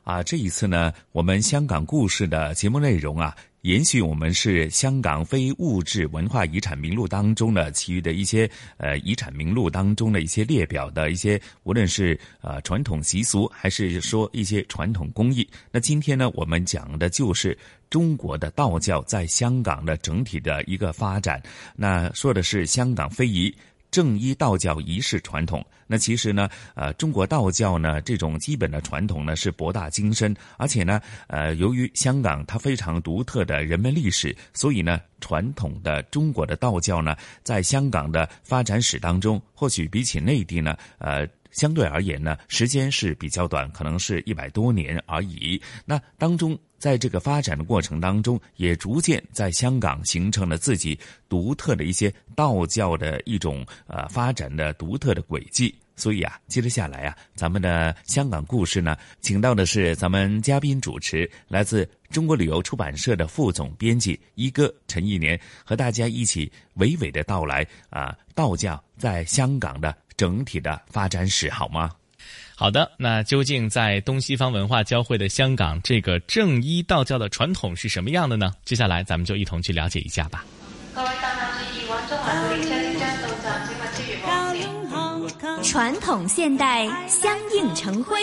[0.04, 15.44] 啊，这一次呢，我们香港故事的节目内容啊，延续我们是香港非物质文化遗产名录当中的其余的一些呃遗产名录当中的一些列表的一些，无论是呃传统习俗，还是说一些传统工艺。
[15.72, 17.58] 那今天呢，我们讲的就是
[17.90, 21.42] 中国的道教在香港的整体的一个发展。
[21.74, 23.52] 那说的是香港非遗。
[23.96, 41.26] 正一道教仪式传统，那其实呢，呃，中国道教呢这种基本的传统呢是博大精深，而且呢，呃，由于香港它非常独特的人文历史，所以呢，传统的中国的道教呢，在香港的发展史当中，或许比起内地呢，呃。
[41.52, 45.58] 相对而言呢，时间是比较短，可能是一百多年而已。
[45.86, 50.98] 那当中，在这个发展的过程当中，也逐渐在香港形成了自己
[51.28, 55.74] 独特的一些道教的一种呃发展的独特的轨迹。
[55.96, 69.96] 所以啊，接着下来啊，咱们的香港故事呢，请到的是咱们嘉宾主持，来自中国旅游出版社的副总编辑一哥陈一年，和大家一起娓娓的道来啊，道教在香港的。
[70.16, 71.90] 整体的发展史好吗？
[72.58, 78.50] 好的，那究竟在东西方文化交汇的香港，这个正一道教的传统是什么样的呢？
[78.64, 80.42] 接下来咱们就一同去了解一下吧。
[85.62, 88.18] 传统现代相映成辉，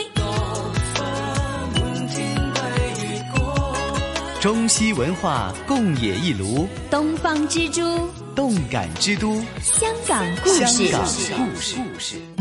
[4.41, 10.91] 中西文化共冶一炉，东方之珠，动感之都，香港故事。
[11.35, 12.32] 故事。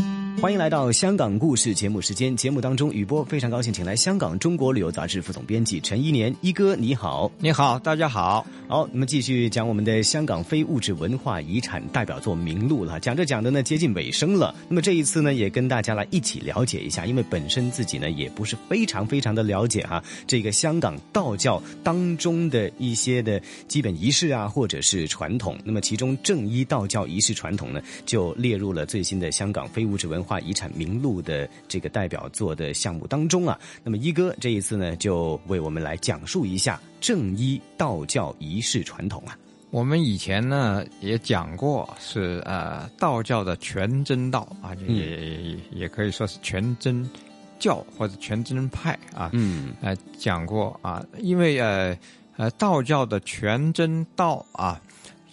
[0.43, 2.35] 欢迎来到香港故事节目时间。
[2.35, 8.45] 节目当中，雨波非常高兴，请来香港中国旅游杂志副总编辑陈一年一哥，你好，你好，大家好。
[8.67, 12.99] 好，那么继续讲我们的香港非物质文化遗产代表作名录了。
[12.99, 14.53] 讲着讲着呢，接近尾声了。
[14.67, 25.57] 那么这一次呢，也跟大家来一起了解一下，因为本身自己呢也不是非常非常的了解哈，这个香港道教当中的一些的基本仪式啊，或者是传统。
[25.63, 30.32] 那么其中正一道教仪式传统呢，就列入了最新的香港非物质文化。
[30.39, 39.37] 遗产名录的这个代表作的项目当中啊，那么一哥这一次呢，就为我们来讲述一下正一道教仪式传统啊。
[39.71, 47.09] 我们以前呢也讲过，是呃道教的全真道啊，也也可以说是全真
[47.57, 49.31] 教或者全真派啊。
[49.33, 51.97] 嗯，呃讲过啊，因为呃
[52.37, 54.79] 呃道教的全真道啊，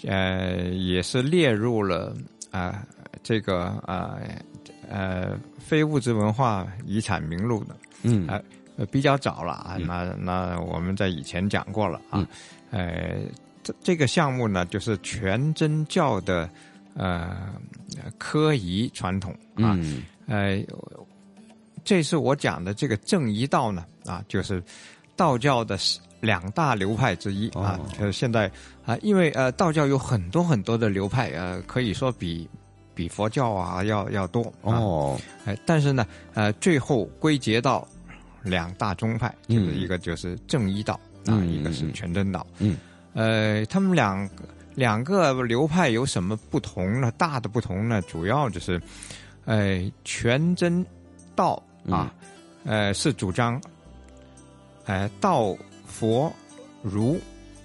[0.06, 2.16] 呃也是列入了
[2.50, 2.82] 啊
[3.22, 4.16] 这个啊。
[4.22, 4.42] 呃，
[5.58, 8.26] 非物质文化遗产名录的，嗯，
[8.76, 12.26] 呃，比较早了啊，那那我们在以前讲过了啊，
[12.72, 13.20] 呃，
[13.62, 16.50] 这这个项目呢，就是全真教的
[16.94, 17.54] 呃
[18.18, 19.78] 科仪传统啊，
[20.26, 20.60] 呃，
[21.84, 24.60] 这是我讲的这个正一道呢啊，就是
[25.14, 25.78] 道教的
[26.20, 28.50] 两大流派之一啊，就是现在
[28.84, 32.48] 啊，因为呃道教有很多很多的流派，呃，可以说比。
[33.00, 37.88] 比佛教啊要要多哦，哎，但是呢，呃，最后归结到
[38.42, 42.46] 两大宗派，就是一个就是正一道啊，一个是全真道。
[42.58, 42.76] 嗯，
[43.14, 44.28] 呃，他们两
[44.74, 47.10] 两个流派有什么不同呢？
[47.12, 48.78] 大的不同呢，主要就是，
[49.46, 50.84] 哎，全真
[51.34, 52.12] 道啊，
[52.66, 53.58] 呃，是主张，
[54.84, 56.30] 哎，道佛
[56.82, 57.18] 儒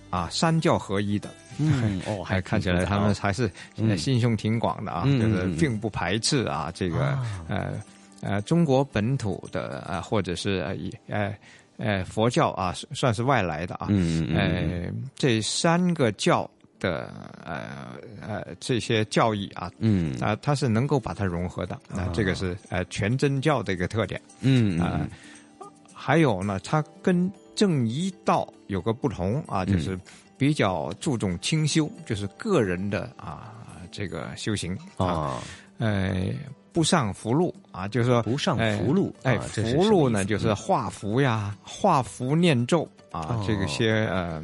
[0.09, 1.29] 啊三教合一的。
[1.57, 3.49] 嗯， 哦，还看起来他们还是
[3.97, 7.73] 心胸挺广的啊，就是并不排斥啊，这个呃
[8.21, 10.65] 呃中国本土的啊，或者是
[11.07, 11.35] 呃
[11.77, 16.49] 呃佛教啊，算是外来的啊，嗯嗯呃这三个教
[16.79, 17.09] 的
[17.43, 20.17] 呃呃这些教义啊，嗯。
[20.19, 25.07] 啊，它是能够把它融合的那，这个是呃全真教的一个特点，嗯啊，
[25.93, 29.97] 还有呢，它跟正一道有个不同啊，就是。
[30.37, 33.53] 比较注重清修，就是个人的啊
[33.91, 35.41] 这个修行啊，
[35.77, 36.27] 呃，
[36.73, 44.43] 不上福禄啊，就是说不上福禄，哎，福禄呢就是画符呀，画符念咒啊，这个些呃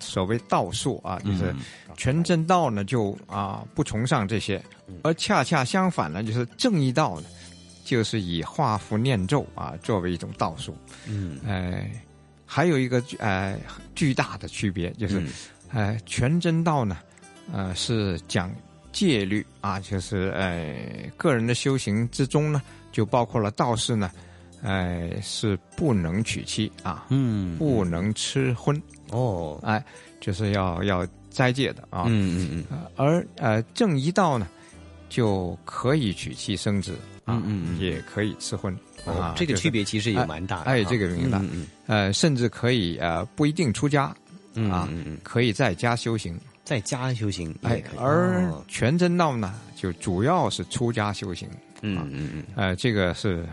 [0.00, 1.54] 所谓道术啊，就是
[1.96, 4.62] 全真道呢就啊不崇尚这些，
[5.02, 7.26] 而恰恰相反呢，就是正义道呢，
[7.84, 10.74] 就是以画符念咒啊作为一种道术，
[11.06, 11.90] 嗯，哎，
[12.52, 13.58] 还有一个呃
[13.94, 15.24] 巨大的区别就是，
[15.72, 16.98] 呃全真道呢，
[17.52, 18.52] 呃是讲。
[18.92, 20.76] 戒律啊，就是呃，
[21.16, 22.60] 个人的修行之中呢，
[22.92, 24.10] 就包括了道士呢，
[24.62, 28.76] 呃，是不能娶妻啊，嗯，不能吃荤
[29.08, 29.82] 哦，哎，
[30.20, 34.46] 就是要要斋戒的啊，嗯嗯嗯，而呃正一道呢，
[35.08, 36.92] 就可以娶妻生子
[37.24, 38.76] 啊，嗯嗯，也可以吃荤
[39.06, 41.40] 啊，这个区别其实也蛮大的，哎，这个明白，
[41.86, 44.14] 呃，甚至可以呃不一定出家
[44.70, 44.88] 啊，
[45.22, 46.38] 可以在家修行。
[46.64, 51.48] 在家修行，哎，而全真道呢，就主要是出家修行，
[51.82, 53.44] 嗯嗯嗯，呃，这个是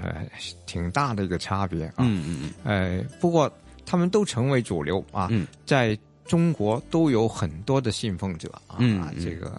[0.68, 3.52] 挺大的一个差别啊，嗯嗯嗯，呃，不过
[3.84, 5.28] 他们都成为主流啊，
[5.66, 5.98] 在
[6.30, 8.78] 中国都有很多的信奉者啊，
[9.20, 9.52] 这个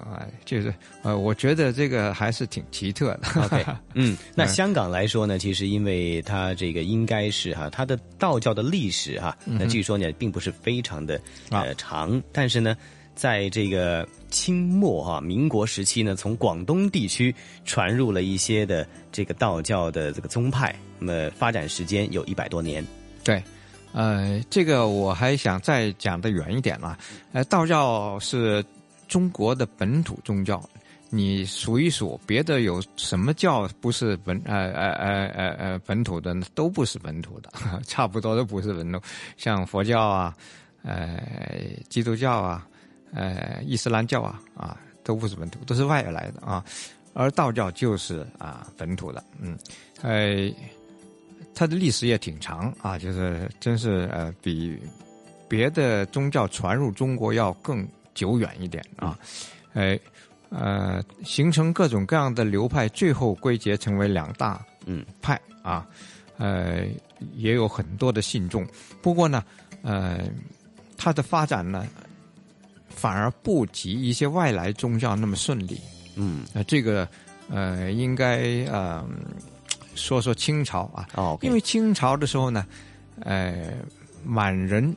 [0.44, 3.42] 就是呃，我觉得这个还是挺奇特的。
[3.42, 12.76] OK， 嗯，那香港来说呢，其实因为它这个应该是哈，它的道教的历史哈，那据说呢并不是非常的呃长，但是呢。
[13.12, 17.34] 在这个清末哈民国时期呢，从广东地区
[17.66, 22.82] 传入了一些的这个道教的这个宗派，那么发展时间有一百多年。
[23.22, 23.42] 对，
[23.92, 26.98] 呃，这个我还想再讲的远一点了。
[27.32, 28.64] 呃，道教是
[29.08, 30.62] 中国的本土宗教，
[31.08, 37.50] 你数一数，别的有什么教不是本呃呃呃呃呃本土的，都不是本土的，
[37.86, 39.00] 差不多都不是本土，
[39.36, 40.36] 像佛教啊，
[40.82, 41.20] 呃，
[41.88, 42.66] 基督教啊。
[43.12, 46.64] 呃，伊斯兰教啊，啊，都不是本土，都是外来的啊。
[47.12, 49.58] 而道教就是啊，本土的，嗯，
[50.00, 50.48] 呃，
[51.54, 54.78] 它的历史也挺长啊，就是真是呃，比
[55.48, 59.18] 别的宗教传入中国要更久远一点啊。
[59.72, 59.98] 呃
[60.48, 65.86] 呃，形成各种各样的流派，最后归结成为两大嗯派啊。
[66.38, 66.84] 呃，
[67.34, 68.66] 也有很多的信众，
[69.02, 69.44] 不过呢，
[69.82, 70.20] 呃，
[70.96, 71.86] 它的发展呢。
[72.92, 75.80] 反而不及一些外来宗教那么顺利。
[76.16, 77.08] 嗯，那这个
[77.48, 79.02] 呃，应该呃
[79.94, 81.08] 说说清朝啊。
[81.14, 82.66] 哦，因为清朝的时候呢，
[83.20, 83.74] 呃，
[84.24, 84.94] 满人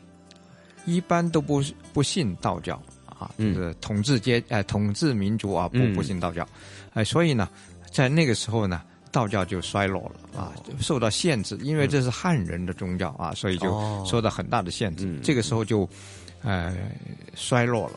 [0.86, 1.64] 一般都不
[1.94, 6.48] 不信道教啊，就是统治阶呃统治民族啊，不不信道教。
[6.94, 7.50] 哎，所以呢，
[7.92, 8.82] 在那个时候呢，
[9.12, 15.20] 道教就衰落了啊，受到限制，因为这是汉人的宗教啊，所以就受到很大的限制。
[15.24, 15.88] 这个时候就。
[16.46, 16.76] 呃，
[17.36, 17.94] 衰落了，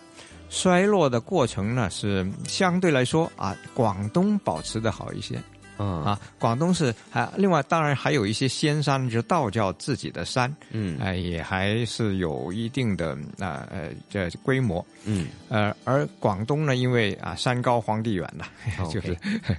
[0.49, 5.43] 衰落的过程呢是相对来说啊，广东保持的好一些，
[5.79, 6.03] 嗯。
[6.05, 15.29] 啊，广东是还另外当然还有一些仙山，就是道教自己的山，嗯，哎也还是有一定的啊呃这规模，嗯。
[15.49, 18.45] 呃而广东呢，因为啊山高皇帝远呐，
[18.91, 19.17] 就是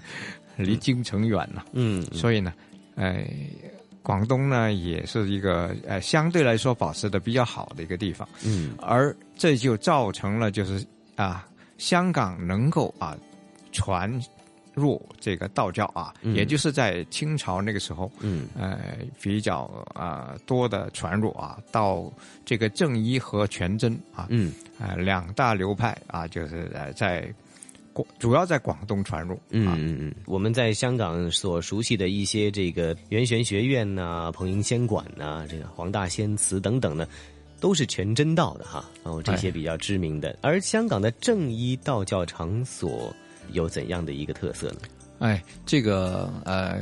[0.58, 2.54] 离京城远呐，嗯，所以呢，
[2.96, 3.28] 哎。
[4.04, 10.82] 广东呢，也是一个呃相对来说保持的比较好的一个地方，嗯，而这就造成了就是
[11.18, 11.46] 啊，
[11.78, 13.18] 香港能够啊
[13.74, 14.10] 传
[14.78, 18.80] 入这个道教啊，也就是在清朝那个时候，嗯，呃
[19.20, 19.64] 比较
[19.94, 22.10] 啊多的传入啊，到
[22.46, 27.34] 这个正一和全真啊，嗯，啊两大流派啊，就是呃在。
[28.20, 29.34] 主要在广东传入。
[29.50, 37.08] 嗯嗯嗯，我们在香港所熟悉的一些这个元玄学院呐、彭英仙馆呐、这个黄大仙祠等等呢，
[37.60, 38.86] 都是全真道的哈。
[39.04, 43.12] 然后这些比较知名的，而香港的正一道教场所
[43.52, 44.80] 有怎样的一个特色呢？
[45.20, 46.82] 哎，这个呃，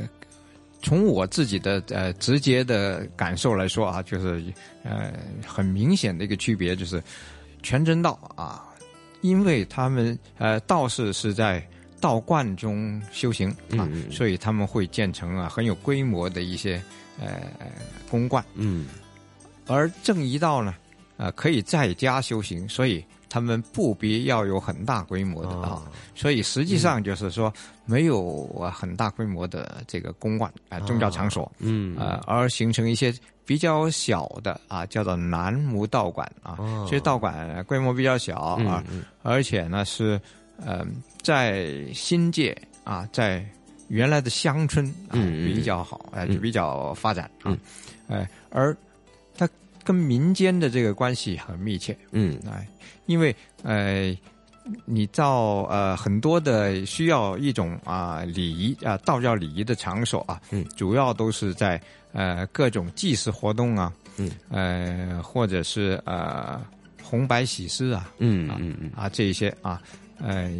[0.82, 4.42] 从我自己的呃直接的感受来说啊，就是
[4.82, 5.12] 呃
[5.46, 7.02] 很明显的一个区别就是
[7.62, 8.64] 全真道啊。
[9.22, 11.66] 因为他们呃道士是在
[12.00, 16.80] 道观中修行啊，所以他们会建成啊很有规模的一些
[17.18, 17.40] 呃
[18.10, 18.44] 宫观。
[18.54, 18.86] 嗯，
[19.66, 20.74] 而正一道呢，
[21.16, 23.02] 啊可以在家修行，所以
[23.36, 25.82] 他们不必要有很大规模的啊，
[26.14, 27.52] 所以实际上就是说
[27.84, 31.52] 没有啊很大规模的这个公馆啊宗教场所。
[31.58, 31.94] 嗯。
[31.98, 33.12] 啊，而形成一些。
[33.48, 36.58] 比较小的啊，叫做南无道馆啊，
[36.90, 38.82] 这道馆规模比较小啊，
[39.22, 40.20] 而且呢是
[40.58, 40.84] 呃
[41.22, 43.46] 在新界啊，在
[43.86, 47.56] 原来的乡村啊比较好，哎就比较发展啊，
[48.08, 48.80] 哎而它
[49.86, 52.36] 跟民间的这个关系很密切，嗯。
[52.50, 52.66] 哎，
[53.06, 54.12] 因为呃
[54.84, 61.80] 你到呃很多的需要一种啊礼仪啊道教礼仪的场所啊，嗯，主要都是在
[62.12, 66.60] 呃各种祭祀活动啊，嗯，呃或者是呃
[67.00, 68.90] 红白喜事啊，嗯嗯嗯。
[68.96, 69.80] 啊这一些啊，
[70.18, 70.50] 呃，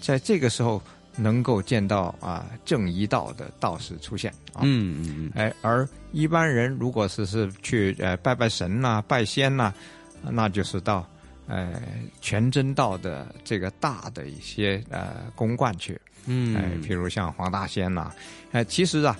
[0.00, 0.82] 在这个时候
[1.18, 9.74] 能够见到啊正一道的道士出现啊，嗯嗯嗯，哎，而一般人如果是是去呃拜拜神呐、拜仙呐，
[10.22, 11.06] 那就是到。
[11.50, 11.80] 呃，
[12.20, 18.12] 全真道的这个大的一些呃公观去，嗯，哎，譬如像黄大仙呐，
[18.52, 19.16] 哎，其实啊，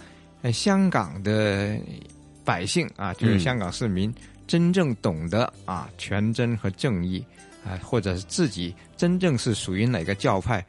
[0.52, 1.78] 香港的
[2.44, 4.14] 百姓啊，就是香港市民
[4.46, 7.24] 真正懂得啊全真和正义
[7.64, 10.62] 啊，或者是自己真正是属于哪个教派。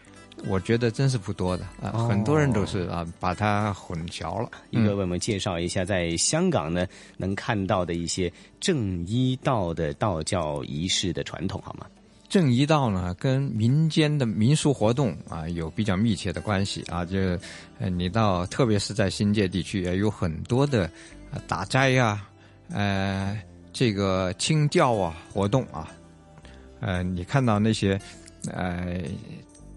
[0.48, 4.50] 我觉得真是不多的啊，很多人都是啊，把它混淆了。
[4.70, 6.88] 一个为我们介绍一下，在香港呢
[7.18, 11.86] 能看到的一些正一道的道教仪式的传统，好吗？
[12.30, 17.04] 正一道呢，跟民间的民俗活动啊有比较密切的关系啊。
[17.04, 17.18] 就
[17.80, 20.90] 呃，你到特别是在新界地区，也有很多的
[21.48, 22.26] 打斋呀，
[22.72, 23.38] 呃，
[23.74, 25.90] 这个清教啊活动啊，
[26.80, 28.00] 呃，你看到那些
[28.52, 29.02] 呃。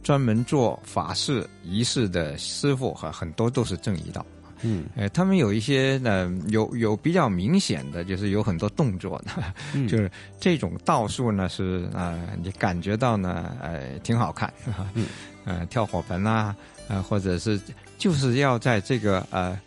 [0.02, 4.24] 专门做法事仪式的师傅和很多都是正一道，
[4.62, 9.30] 嗯，呃，他们有一些呢，有有比较明显的，就是有很多动作的，
[9.86, 14.52] 就是这种道术呢是啊，你感觉到呢，呃，挺好看，
[14.94, 15.06] 嗯，
[15.44, 16.54] 呃，跳火盆啊，
[16.88, 17.60] 呃，或者是
[17.96, 19.58] 就是要在这个呃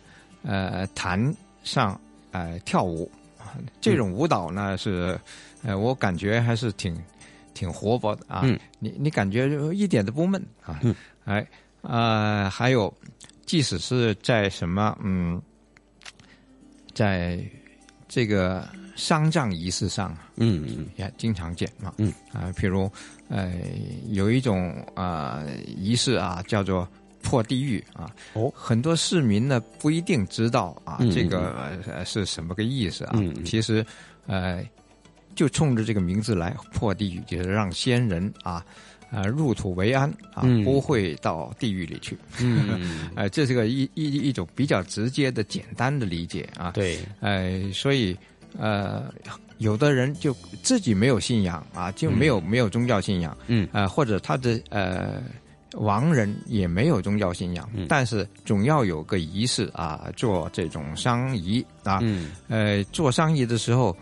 [0.42, 1.34] 呃坛
[1.64, 1.98] 上
[2.32, 3.10] 呃跳舞，
[3.80, 5.18] 这种舞蹈呢是，
[5.62, 6.94] 呃，我感觉还是挺。
[7.56, 8.44] 挺活泼的啊，
[8.78, 10.78] 你你感觉一点都不闷啊，
[11.24, 11.44] 哎
[11.80, 12.92] 呃，还有，
[13.46, 15.40] 即使是在什么嗯，
[16.92, 17.42] 在
[18.06, 22.12] 这个丧葬仪式上，嗯，也经常见啊，嗯。
[22.30, 22.90] 啊，譬如
[23.28, 23.54] 呃，
[24.10, 26.86] 有一种啊仪式啊，叫做
[27.22, 33.84] 破地狱啊，哦，很多市民呢不一定知道啊，这个是什么个意思啊，其实
[34.26, 34.62] 呃。
[35.36, 38.64] 就冲着这个名字来破地狱，就是让先人啊，
[39.10, 42.16] 啊入土为安啊，不会到地狱里去。
[42.40, 46.70] 嗯，哎， 这是个一一一种比较直接的、简单的理解啊。
[46.72, 48.16] 对，哎，所以
[48.58, 49.12] 呃，
[49.58, 53.36] 有的人就自己没有信仰啊，就没有没有宗教信仰。
[53.46, 55.22] 嗯，啊，或者他的呃
[55.74, 61.98] 亡人也没有宗教信仰，但是总要有个仪式啊，做这种丧仪啊。
[62.00, 63.94] 嗯，呃，做丧仪的时候。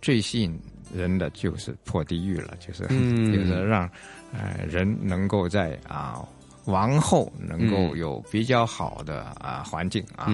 [0.00, 0.58] 最吸引
[0.94, 2.82] 人的就是破地狱了，就是
[3.32, 3.88] 就是让
[4.32, 6.24] 呃人能够在啊
[6.66, 10.28] 王后能够有比较好的啊环境啊，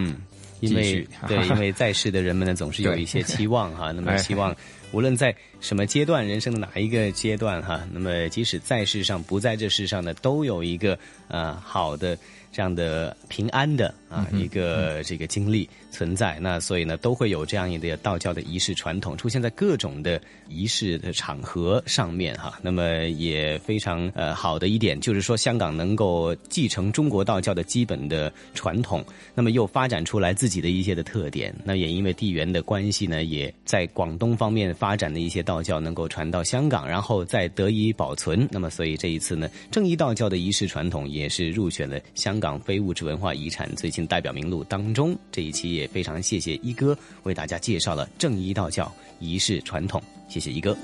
[0.60, 4.54] 因为 对，因为在世的人们呢总是有一些期望哈， 那么希望
[4.92, 10.98] 无论在什么阶段人生的哪一个阶段哈，那么即使在世上不在这世上呢，都有一个
[11.28, 12.16] 呃好的。
[12.56, 22.60] 这样的平安的啊一个这个经历存在，那所以呢都会有这样一个道教的仪式传统出现在各种的仪式的场合上面哈。
[22.62, 29.04] 那么也非常呃好的一点就是说，香港能够继承中国道教的基本的传统，
[29.34, 31.52] 那么又发展出来自己的一些的特点。
[31.64, 38.48] 那也因为地缘的关系呢，也在广东方面发展的一些道教能够传到香港，然后再得以保存。
[38.52, 42.34] 那么所以这一次呢，正义道教的仪式传统也是入选了香。
[42.44, 50.76] 港非物质文化遗产最新代表名录当中，这一期也非常谢谢一哥为大家介绍了正一道教仪式传统，谢谢一哥。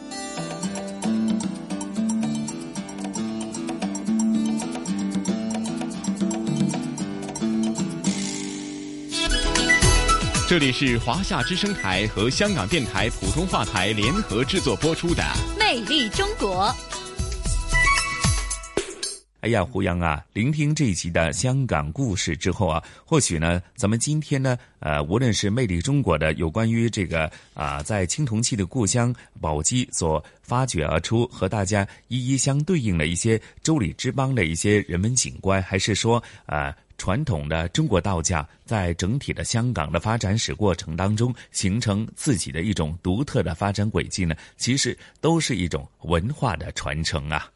[10.49, 15.23] 这里是华夏之声台和香港电台普通话台联合制作播出的
[15.59, 16.67] 《魅力中国》。
[19.41, 44.37] 哎呀，胡杨啊，聆听这一集的香港故事之后啊，或许呢，咱们今天呢，呃，无论是魅力中国的有关于这个啊，在青铜器的故乡宝鸡所发掘而出，和大家一一相对应的一些周礼之邦的一些人文景观，还是说啊，传统的中国道教在整体的香港的发展史过程当中形成自己的一种独特的发展轨迹呢？
[44.59, 47.51] 其实都是一种文化的传承啊。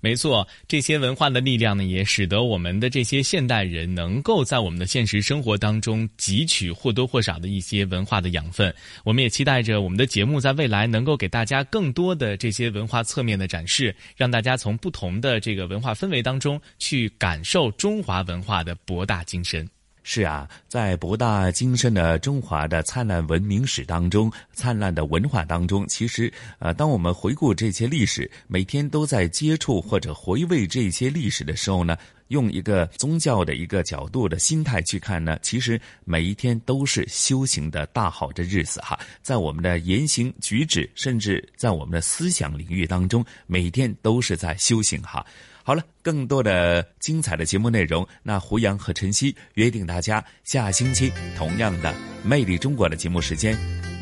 [0.00, 8.74] 没错，这些文化的力量呢，也使得我们的这些现代人能够在我们的现实生活当中汲取或多或少的一些文化的养分。
[9.04, 19.68] 我们也期待着我们的节目在未来能够给大家更多的这些文化侧面的展示，让大家从不同的这个文化氛围当中去感受中华文化的博大精深。
[20.02, 31.96] 是啊，在博大精深的中华的灿烂文明史当中，灿烂的文化当中，其实，呃，当我们回顾这些历史，每天都在接触或者回味这些历史的时候呢，
[32.28, 38.98] 用一个宗教的一个角度的心态去看呢，其实每一天都是修行的大好的日子哈。
[39.22, 45.24] 在我们的言行举止，甚至在我们的思想领域当中，每天都是在修行哈。
[45.62, 51.90] 好了，更多的精彩的节目内容，那胡杨和晨曦约定大家下星期同样的
[52.24, 53.56] 《魅力中国》的节目时间，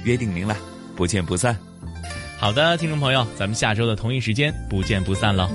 [0.05, 0.57] 约定您了，
[0.97, 1.57] 不见不散。
[2.39, 5.51] 好的，听众朋友，咱们下周的同一时间不见不散喽。